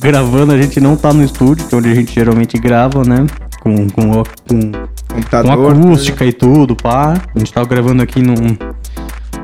gravando, 0.00 0.52
a 0.52 0.60
gente 0.60 0.80
não 0.80 0.96
tá 0.96 1.12
no 1.12 1.22
estúdio, 1.22 1.66
que 1.66 1.74
é 1.74 1.78
onde 1.78 1.90
a 1.90 1.94
gente 1.94 2.14
geralmente 2.14 2.58
grava, 2.58 3.04
né? 3.04 3.26
Com, 3.60 3.88
com, 3.90 4.10
com, 4.10 4.22
com 4.48 5.14
computador. 5.14 5.72
acústica 5.72 6.24
e 6.24 6.32
tudo, 6.32 6.74
pá. 6.74 7.20
A 7.34 7.38
gente 7.38 7.52
tava 7.52 7.68
gravando 7.68 8.02
aqui 8.02 8.22
num, 8.22 8.56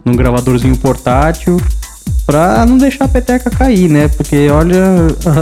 num 0.06 0.14
gravadorzinho 0.14 0.76
portátil 0.76 1.60
pra 2.24 2.64
não 2.64 2.78
deixar 2.78 3.04
a 3.04 3.08
peteca 3.08 3.50
cair, 3.50 3.88
né? 3.90 4.06
Porque 4.08 4.48
olha, 4.48 4.80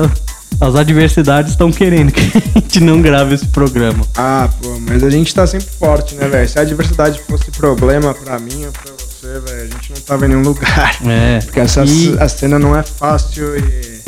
as 0.59 0.75
adversidades 0.75 1.53
estão 1.53 1.71
querendo 1.71 2.11
que 2.11 2.21
a 2.23 2.59
gente 2.59 2.81
não 2.81 3.01
grave 3.03 3.35
esse 3.35 3.47
programa. 3.47 4.05
Ah, 4.17 4.49
pô, 4.63 4.79
mas 4.81 5.05
a 5.05 5.11
gente 5.11 5.35
tá 5.35 5.47
sempre 5.47 5.69
forte, 5.79 6.15
né, 6.15 6.27
velho? 6.29 6.49
Se 6.49 6.59
a 6.59 6.63
adversidade 6.63 7.21
fosse 7.29 7.51
problema 7.51 8.15
pra 8.15 8.39
mim 8.39 8.65
ou 8.65 8.73
pra 8.73 8.93
você, 8.99 9.39
velho, 9.41 9.63
a 9.71 9.75
gente 9.75 9.93
não 9.95 10.01
tava 10.01 10.25
em 10.25 10.29
nenhum 10.31 10.43
lugar. 10.43 10.97
É. 11.07 11.41
Porque 11.41 11.61
essa 11.61 11.85
E- 11.85 12.17
a 12.19 12.29
cena 12.29 12.59
não 12.59 12.75
é 12.77 12.83
fácil 12.83 13.45
e 13.59 14.01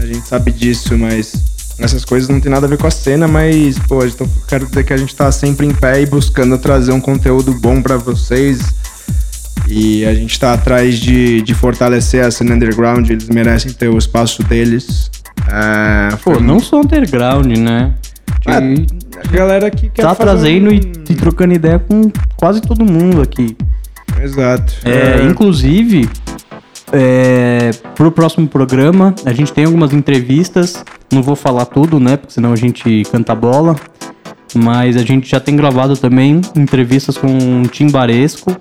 a 0.00 0.06
gente 0.06 0.28
sabe 0.28 0.52
disso, 0.52 0.96
mas 0.96 1.32
essas 1.76 2.04
coisas 2.04 2.28
não 2.28 2.40
tem 2.40 2.50
nada 2.52 2.66
a 2.66 2.68
ver 2.68 2.78
com 2.78 2.86
a 2.86 2.90
cena, 2.90 3.26
mas, 3.26 3.78
pô, 3.80 4.04
então 4.04 4.28
quero 4.46 4.66
dizer 4.66 4.84
que 4.84 4.92
a 4.92 4.96
gente 4.96 5.14
tá 5.14 5.30
sempre 5.32 5.66
em 5.66 5.72
pé 5.74 6.00
e 6.02 6.06
buscando 6.06 6.56
trazer 6.58 6.92
um 6.92 7.00
conteúdo 7.00 7.52
bom 7.54 7.82
pra 7.82 7.96
vocês. 7.96 8.60
E 9.70 10.04
a 10.06 10.14
gente 10.14 10.38
tá 10.40 10.54
atrás 10.54 10.98
de, 10.98 11.42
de 11.42 11.54
fortalecer 11.54 12.24
a 12.24 12.30
cena 12.30 12.54
underground, 12.54 13.08
eles 13.10 13.28
merecem 13.28 13.72
ter 13.72 13.88
o 13.88 13.98
espaço 13.98 14.42
deles. 14.42 15.10
É, 15.50 16.08
Pô, 16.16 16.34
foi 16.34 16.40
não 16.42 16.58
só 16.58 16.80
underground, 16.80 17.46
né? 17.58 17.92
Ah, 18.46 18.60
De- 18.60 18.86
a 19.24 19.30
galera 19.30 19.70
que 19.70 19.88
quer 19.90 20.02
tá 20.02 20.14
trazendo 20.14 20.70
um- 20.70 20.72
e, 20.74 20.80
e 21.10 21.14
trocando 21.14 21.52
ideia 21.54 21.78
com 21.78 22.10
quase 22.36 22.60
todo 22.62 22.84
mundo 22.84 23.20
aqui. 23.20 23.56
Exato. 24.22 24.72
É, 24.84 25.22
inclusive, 25.24 26.08
é, 26.92 27.70
pro 27.94 28.10
próximo 28.10 28.46
programa, 28.48 29.14
a 29.24 29.32
gente 29.32 29.52
tem 29.52 29.64
algumas 29.64 29.92
entrevistas. 29.92 30.82
Não 31.12 31.22
vou 31.22 31.36
falar 31.36 31.66
tudo, 31.66 32.00
né? 32.00 32.16
Porque 32.16 32.32
senão 32.32 32.52
a 32.52 32.56
gente 32.56 33.02
canta 33.12 33.34
bola. 33.34 33.76
Mas 34.54 34.96
a 34.96 35.02
gente 35.02 35.28
já 35.28 35.38
tem 35.38 35.54
gravado 35.56 35.94
também 35.96 36.40
entrevistas 36.56 37.18
com 37.18 37.62
o 37.62 37.68
Tim 37.68 37.90
Baresco. 37.90 38.56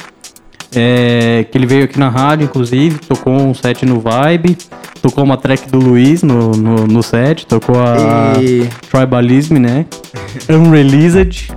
É, 0.75 1.45
que 1.49 1.58
ele 1.58 1.65
veio 1.65 1.86
aqui 1.86 1.99
na 1.99 2.10
rádio, 2.10 2.45
inclusive, 2.45 2.99
tocou 2.99 3.34
um 3.34 3.53
set 3.53 3.86
no 3.86 3.99
Vibe, 3.99 4.58
tocou 5.01 5.23
uma 5.23 5.38
track 5.38 5.69
do 5.69 5.80
Luiz 5.80 6.23
no, 6.23 6.51
no, 6.51 6.88
no 6.88 7.03
set, 7.03 7.45
tocou 7.45 7.75
a 7.80 8.41
E... 8.41 8.67
Tribalism, 8.89 9.58
né? 9.58 9.86
Unreleased. 10.49 11.53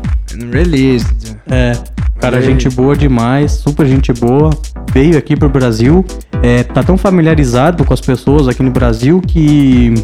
Released. 0.50 1.36
É, 1.50 1.72
cara, 2.20 2.40
gente 2.42 2.68
boa 2.68 2.96
demais, 2.96 3.52
super 3.52 3.86
gente 3.86 4.12
boa. 4.12 4.50
Veio 4.92 5.16
aqui 5.16 5.36
pro 5.36 5.48
Brasil, 5.48 6.04
é, 6.42 6.62
tá 6.62 6.82
tão 6.82 6.96
familiarizado 6.98 7.84
com 7.84 7.94
as 7.94 8.00
pessoas 8.00 8.48
aqui 8.48 8.62
no 8.62 8.70
Brasil 8.70 9.20
que 9.20 9.94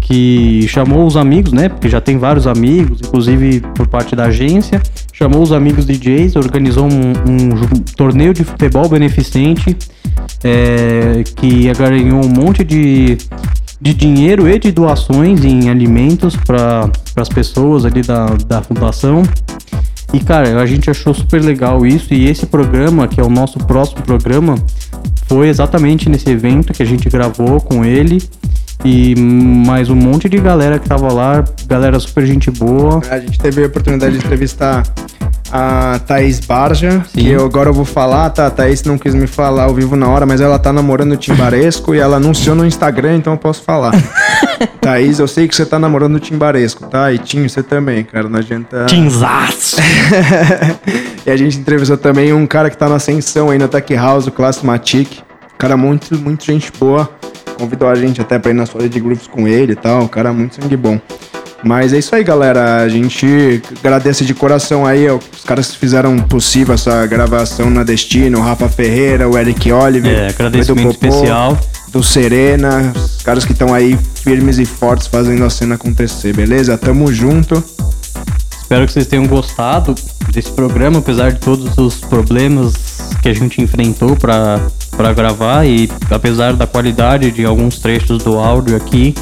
que 0.00 0.66
chamou 0.66 1.06
os 1.06 1.16
amigos, 1.16 1.52
né? 1.52 1.68
Porque 1.68 1.88
já 1.88 2.00
tem 2.00 2.18
vários 2.18 2.48
amigos, 2.48 2.98
inclusive 3.00 3.60
por 3.76 3.86
parte 3.86 4.16
da 4.16 4.24
agência. 4.24 4.82
Chamou 5.12 5.40
os 5.40 5.52
amigos 5.52 5.86
DJs, 5.86 6.34
organizou 6.34 6.84
um, 6.86 7.12
um 7.28 7.56
ju- 7.56 7.68
torneio 7.96 8.34
de 8.34 8.42
futebol 8.42 8.88
beneficente 8.88 9.76
é, 10.42 11.22
que 11.36 11.70
ganhou 11.74 12.24
um 12.24 12.28
monte 12.28 12.64
de, 12.64 13.18
de 13.80 13.94
dinheiro 13.94 14.48
e 14.48 14.58
de 14.58 14.72
doações 14.72 15.44
em 15.44 15.70
alimentos 15.70 16.34
para 16.34 16.90
as 17.14 17.28
pessoas 17.28 17.84
ali 17.84 18.02
da, 18.02 18.26
da 18.48 18.62
fundação. 18.62 19.22
E 20.12 20.18
cara, 20.20 20.60
a 20.60 20.66
gente 20.66 20.90
achou 20.90 21.14
super 21.14 21.42
legal 21.42 21.86
isso 21.86 22.12
e 22.12 22.26
esse 22.26 22.46
programa, 22.46 23.06
que 23.06 23.20
é 23.20 23.24
o 23.24 23.30
nosso 23.30 23.58
próximo 23.60 24.02
programa, 24.02 24.56
foi 25.26 25.48
exatamente 25.48 26.08
nesse 26.08 26.28
evento 26.28 26.72
que 26.72 26.82
a 26.82 26.86
gente 26.86 27.08
gravou 27.08 27.60
com 27.60 27.84
ele 27.84 28.20
e 28.84 29.14
mais 29.16 29.90
um 29.90 29.94
monte 29.94 30.28
de 30.28 30.38
galera 30.38 30.78
que 30.78 30.88
tava 30.88 31.12
lá, 31.12 31.44
galera 31.66 31.98
super 32.00 32.26
gente 32.26 32.50
boa. 32.50 33.00
A 33.10 33.18
gente 33.18 33.38
teve 33.38 33.62
a 33.62 33.66
oportunidade 33.66 34.18
de 34.18 34.24
entrevistar 34.24 34.82
a 35.52 35.98
Thaís 36.06 36.40
Barja, 36.40 37.04
Sim. 37.08 37.20
que 37.20 37.28
eu, 37.28 37.44
agora 37.44 37.70
eu 37.70 37.74
vou 37.74 37.84
falar, 37.84 38.30
tá? 38.30 38.46
A 38.46 38.50
Thaís 38.50 38.82
não 38.84 38.96
quis 38.96 39.14
me 39.14 39.26
falar 39.26 39.64
ao 39.64 39.74
vivo 39.74 39.96
na 39.96 40.08
hora, 40.08 40.24
mas 40.24 40.40
ela 40.40 40.58
tá 40.58 40.72
namorando 40.72 41.12
o 41.12 41.16
Timbaresco 41.16 41.94
e 41.94 41.98
ela 41.98 42.16
anunciou 42.16 42.54
no 42.54 42.64
Instagram, 42.64 43.16
então 43.16 43.32
eu 43.34 43.38
posso 43.38 43.62
falar. 43.62 43.92
Thaís, 44.80 45.18
eu 45.18 45.28
sei 45.28 45.48
que 45.48 45.54
você 45.54 45.66
tá 45.66 45.78
namorando 45.78 46.16
o 46.16 46.20
Timbaresco, 46.20 46.86
tá? 46.86 47.12
E 47.12 47.18
Tim, 47.18 47.48
você 47.48 47.62
também, 47.62 48.04
cara, 48.04 48.28
não 48.28 48.38
adianta... 48.38 48.86
Tinzaço! 48.86 49.76
e 51.26 51.30
a 51.30 51.36
gente 51.36 51.58
entrevistou 51.58 51.98
também 51.98 52.32
um 52.32 52.46
cara 52.46 52.70
que 52.70 52.76
tá 52.76 52.88
na 52.88 52.96
ascensão 52.96 53.50
aí 53.50 53.58
na 53.58 53.68
Tech 53.68 53.92
House, 53.94 54.26
o 54.26 54.30
Classe 54.30 54.64
Matic. 54.64 55.18
Cara 55.58 55.76
muito, 55.76 56.16
muito 56.16 56.44
gente 56.44 56.72
boa. 56.78 57.10
Convidou 57.60 57.88
a 57.90 57.94
gente 57.94 58.20
até 58.22 58.38
pra 58.38 58.50
ir 58.50 58.54
na 58.54 58.64
sua 58.64 58.88
de 58.88 58.98
grupos 58.98 59.26
com 59.26 59.46
ele 59.46 59.72
e 59.72 59.76
tal. 59.76 60.02
Um 60.04 60.08
cara 60.08 60.32
muito 60.32 60.56
sangue 60.56 60.76
bom. 60.76 60.98
Mas 61.62 61.92
é 61.92 61.98
isso 61.98 62.14
aí, 62.14 62.24
galera. 62.24 62.78
A 62.78 62.88
gente 62.88 63.60
agradece 63.84 64.24
de 64.24 64.32
coração 64.32 64.86
aí 64.86 65.06
ó, 65.10 65.16
os 65.18 65.44
caras 65.44 65.68
que 65.70 65.76
fizeram 65.76 66.16
possível 66.20 66.74
essa 66.74 67.04
gravação 67.06 67.68
na 67.68 67.84
Destino, 67.84 68.38
o 68.38 68.42
Rafa 68.42 68.66
Ferreira, 68.66 69.28
o 69.28 69.36
Eric 69.36 69.70
Oliver, 69.70 70.10
É, 70.10 70.26
o 70.28 70.30
agradecimento 70.30 70.94
Popô, 70.94 71.06
especial. 71.06 71.58
do 71.88 72.02
Serena, 72.02 72.92
os 72.96 73.20
caras 73.22 73.44
que 73.44 73.52
estão 73.52 73.74
aí 73.74 73.98
firmes 74.14 74.58
e 74.58 74.64
fortes 74.64 75.06
fazendo 75.06 75.44
a 75.44 75.50
cena 75.50 75.74
acontecer, 75.74 76.34
beleza? 76.34 76.78
Tamo 76.78 77.12
junto. 77.12 77.62
Espero 78.62 78.86
que 78.86 78.92
vocês 78.92 79.06
tenham 79.06 79.26
gostado 79.26 79.94
desse 80.32 80.50
programa, 80.52 81.00
apesar 81.00 81.32
de 81.32 81.40
todos 81.40 81.76
os 81.76 81.96
problemas 82.00 82.72
que 83.20 83.28
a 83.28 83.34
gente 83.34 83.60
enfrentou 83.60 84.16
para 84.16 84.60
para 85.00 85.14
gravar 85.14 85.66
e 85.66 85.90
apesar 86.10 86.52
da 86.52 86.66
qualidade 86.66 87.30
de 87.30 87.42
alguns 87.42 87.78
trechos 87.78 88.22
do 88.22 88.38
áudio 88.38 88.76
aqui, 88.76 89.14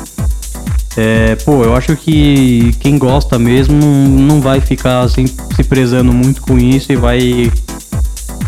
é, 0.97 1.37
pô, 1.37 1.63
eu 1.63 1.77
acho 1.77 1.97
que 1.97 2.73
quem 2.81 2.99
gosta 2.99 3.39
mesmo 3.39 3.77
não 3.79 4.41
vai 4.41 4.61
ficar 4.61 5.03
assim, 5.03 5.25
se 5.55 5.63
prezando 5.63 6.13
muito 6.13 6.43
com 6.43 6.59
isso 6.59 6.91
e 6.91 6.97
vai 6.97 7.53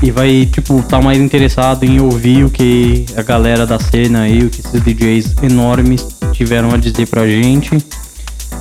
e 0.03 0.11
vai 0.11 0.49
tipo 0.51 0.83
tá 0.83 1.01
mais 1.01 1.19
interessado 1.19 1.85
em 1.85 2.01
ouvir 2.01 2.45
o 2.45 2.51
que 2.51 3.07
a 3.17 3.23
galera 3.23 3.65
da 3.65 3.79
cena 3.79 4.23
aí, 4.23 4.41
o 4.43 4.51
que 4.51 4.61
esses 4.67 4.83
DJs 4.83 5.37
enormes 5.45 6.05
tiveram 6.33 6.73
a 6.75 6.77
dizer 6.77 7.07
pra 7.07 7.29
gente. 7.29 7.79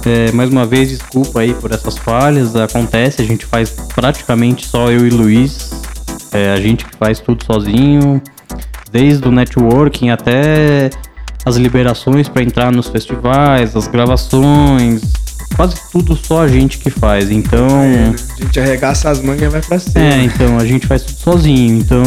É, 0.06 0.32
mais 0.32 0.52
uma 0.52 0.68
vez, 0.68 0.90
desculpa 0.90 1.40
aí 1.40 1.56
por 1.56 1.72
essas 1.72 1.98
falhas, 1.98 2.56
acontece, 2.56 3.20
a 3.20 3.26
gente 3.26 3.48
faz 3.48 3.72
praticamente 3.96 4.68
só 4.68 4.92
eu 4.92 5.08
e 5.08 5.10
Luiz, 5.10 5.72
é, 6.32 6.52
a 6.52 6.58
gente 6.58 6.86
que 6.86 6.96
faz 6.96 7.20
tudo 7.20 7.44
sozinho, 7.44 8.22
desde 8.92 9.28
o 9.28 9.32
networking 9.32 10.10
até 10.10 10.90
as 11.46 11.56
liberações 11.56 12.28
para 12.28 12.44
entrar 12.44 12.72
nos 12.72 12.88
festivais, 12.88 13.76
as 13.76 13.88
gravações, 13.88 15.02
quase 15.56 15.76
tudo 15.92 16.16
só 16.16 16.44
a 16.44 16.48
gente 16.48 16.78
que 16.78 16.90
faz. 16.90 17.32
Então. 17.32 17.68
É, 17.68 18.14
a 18.38 18.44
gente 18.44 18.60
arregaça 18.60 19.10
as 19.10 19.22
mangas 19.22 19.44
e 19.44 19.48
vai 19.50 19.62
pra 19.62 19.80
cima. 19.80 20.00
É, 20.00 20.24
então 20.24 20.58
a 20.58 20.66
gente 20.66 20.88
faz 20.88 21.04
tudo 21.04 21.20
sozinho. 21.20 21.80
Então 21.80 22.04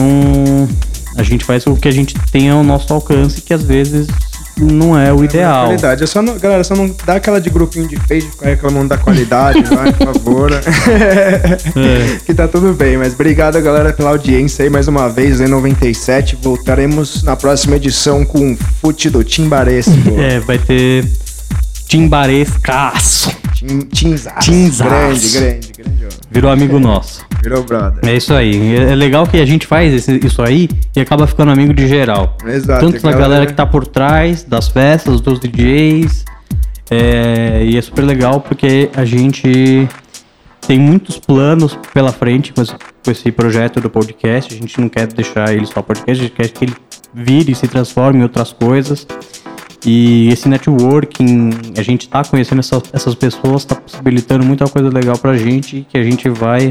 a 1.16 1.22
gente 1.22 1.44
faz 1.44 1.66
o 1.66 1.76
que 1.76 1.88
a 1.88 1.92
gente 1.92 2.14
tem 2.30 2.50
ao 2.50 2.62
nosso 2.62 2.92
alcance, 2.92 3.40
que 3.40 3.52
às 3.52 3.62
vezes 3.62 4.06
não 4.56 4.98
é 4.98 5.12
o 5.12 5.22
é 5.22 5.24
ideal. 5.24 5.66
Qualidade. 5.66 6.04
É 6.04 6.06
só 6.06 6.22
não, 6.22 6.38
galera, 6.38 6.64
só 6.64 6.74
não 6.74 6.94
dá 7.04 7.14
aquela 7.14 7.40
de 7.40 7.50
grupinho 7.50 7.88
de 7.88 7.96
face, 7.96 8.28
ficar 8.30 8.46
reclamando 8.46 8.88
da 8.88 8.98
qualidade, 8.98 9.62
vai, 9.74 9.92
por 9.92 10.14
favor. 10.14 10.50
é. 11.76 12.18
que 12.24 12.34
tá 12.34 12.46
tudo 12.46 12.72
bem, 12.72 12.96
mas 12.96 13.14
obrigado, 13.14 13.60
galera, 13.60 13.92
pela 13.92 14.10
audiência 14.10 14.64
aí 14.64 14.70
mais 14.70 14.88
uma 14.88 15.08
vez, 15.08 15.40
em 15.40 15.48
97. 15.48 16.38
Voltaremos 16.40 17.22
na 17.22 17.36
próxima 17.36 17.76
edição 17.76 18.24
com 18.24 18.52
o 18.52 18.58
Fute 18.80 19.08
do 19.10 19.24
Timbaresco. 19.24 19.92
é, 20.18 20.40
vai 20.40 20.58
ter 20.58 21.06
Timbarescaço. 21.92 23.30
Tinzaço. 23.92 24.40
Tinzaço. 24.40 24.88
Grande, 24.88 25.28
grande, 25.28 25.72
grande. 25.76 26.16
Virou 26.30 26.50
amigo 26.50 26.80
nosso. 26.80 27.22
Virou 27.42 27.62
brother. 27.64 28.00
É 28.08 28.16
isso 28.16 28.32
aí. 28.32 28.76
É 28.76 28.94
legal 28.94 29.26
que 29.26 29.36
a 29.36 29.44
gente 29.44 29.66
faz 29.66 29.92
esse, 29.92 30.18
isso 30.26 30.40
aí 30.40 30.70
e 30.96 31.00
acaba 31.02 31.26
ficando 31.26 31.52
amigo 31.52 31.74
de 31.74 31.86
geral. 31.86 32.38
Exato. 32.46 32.86
Tanto 32.86 33.02
da 33.02 33.12
galera 33.12 33.44
que 33.44 33.52
tá 33.52 33.66
por 33.66 33.86
trás 33.86 34.42
das 34.42 34.68
festas, 34.68 35.20
dos 35.20 35.38
DJs. 35.38 36.24
É, 36.90 37.62
e 37.62 37.76
é 37.76 37.82
super 37.82 38.06
legal 38.06 38.40
porque 38.40 38.88
a 38.96 39.04
gente 39.04 39.86
tem 40.66 40.78
muitos 40.78 41.18
planos 41.18 41.78
pela 41.92 42.10
frente 42.10 42.54
com 42.54 42.62
esse, 42.62 42.74
com 43.04 43.10
esse 43.10 43.30
projeto 43.30 43.82
do 43.82 43.90
podcast. 43.90 44.54
A 44.54 44.56
gente 44.56 44.80
não 44.80 44.88
quer 44.88 45.08
deixar 45.08 45.52
ele 45.52 45.66
só 45.66 45.82
podcast, 45.82 46.24
a 46.24 46.26
gente 46.26 46.34
quer 46.34 46.48
que 46.48 46.64
ele 46.64 46.74
vire 47.12 47.52
e 47.52 47.54
se 47.54 47.68
transforme 47.68 48.20
em 48.20 48.22
outras 48.22 48.50
coisas. 48.50 49.06
E 49.84 50.28
esse 50.28 50.48
networking, 50.48 51.50
a 51.76 51.82
gente 51.82 52.08
tá 52.08 52.22
conhecendo 52.24 52.60
essas, 52.60 52.82
essas 52.92 53.14
pessoas, 53.14 53.64
tá 53.64 53.74
possibilitando 53.74 54.44
muita 54.44 54.66
coisa 54.66 54.88
legal 54.88 55.18
pra 55.18 55.36
gente 55.36 55.86
que 55.88 55.98
a 55.98 56.02
gente 56.02 56.28
vai 56.28 56.70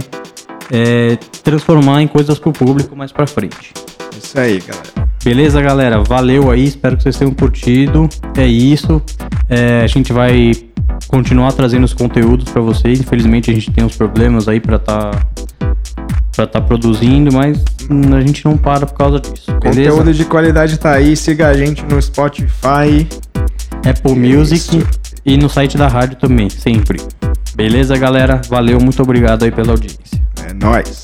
é, 0.71 1.17
transformar 1.43 2.01
em 2.01 2.07
coisas 2.07 2.39
pro 2.39 2.53
público 2.53 2.95
mais 2.95 3.11
pra 3.11 3.27
frente. 3.27 3.73
Isso 4.17 4.39
aí, 4.39 4.59
galera. 4.59 5.09
Beleza, 5.23 5.61
galera? 5.61 6.01
Valeu 6.01 6.49
aí, 6.49 6.65
espero 6.65 6.97
que 6.97 7.03
vocês 7.03 7.17
tenham 7.17 7.33
curtido. 7.33 8.09
É 8.35 8.47
isso. 8.47 9.01
É, 9.49 9.81
a 9.81 9.87
gente 9.87 10.11
vai 10.13 10.51
continuar 11.07 11.51
trazendo 11.51 11.83
os 11.83 11.93
conteúdos 11.93 12.49
para 12.49 12.61
vocês. 12.61 12.99
Infelizmente 12.99 13.51
a 13.51 13.53
gente 13.53 13.69
tem 13.71 13.83
uns 13.83 13.95
problemas 13.95 14.47
aí 14.47 14.59
para 14.59 14.79
tá 14.79 15.11
para 16.31 16.45
estar 16.45 16.61
tá 16.61 16.61
produzindo, 16.61 17.31
mas 17.33 17.63
a 18.15 18.21
gente 18.21 18.45
não 18.45 18.57
para 18.57 18.85
por 18.85 18.97
causa 18.97 19.19
disso. 19.19 19.51
Beleza? 19.59 19.91
Conteúdo 19.91 20.13
de 20.13 20.25
qualidade 20.25 20.77
tá 20.77 20.93
aí, 20.93 21.15
siga 21.15 21.47
a 21.47 21.53
gente 21.53 21.83
no 21.85 22.01
Spotify, 22.01 23.07
Apple 23.87 24.15
Music 24.15 24.77
Isso. 24.77 24.87
e 25.25 25.37
no 25.37 25.49
site 25.49 25.77
da 25.77 25.87
rádio 25.87 26.17
também, 26.17 26.49
sempre. 26.49 27.01
Beleza, 27.55 27.97
galera? 27.97 28.41
Valeu, 28.49 28.79
muito 28.79 29.01
obrigado 29.03 29.43
aí 29.43 29.51
pela 29.51 29.71
audiência. 29.71 30.21
É 30.47 30.53
nóis. 30.53 30.99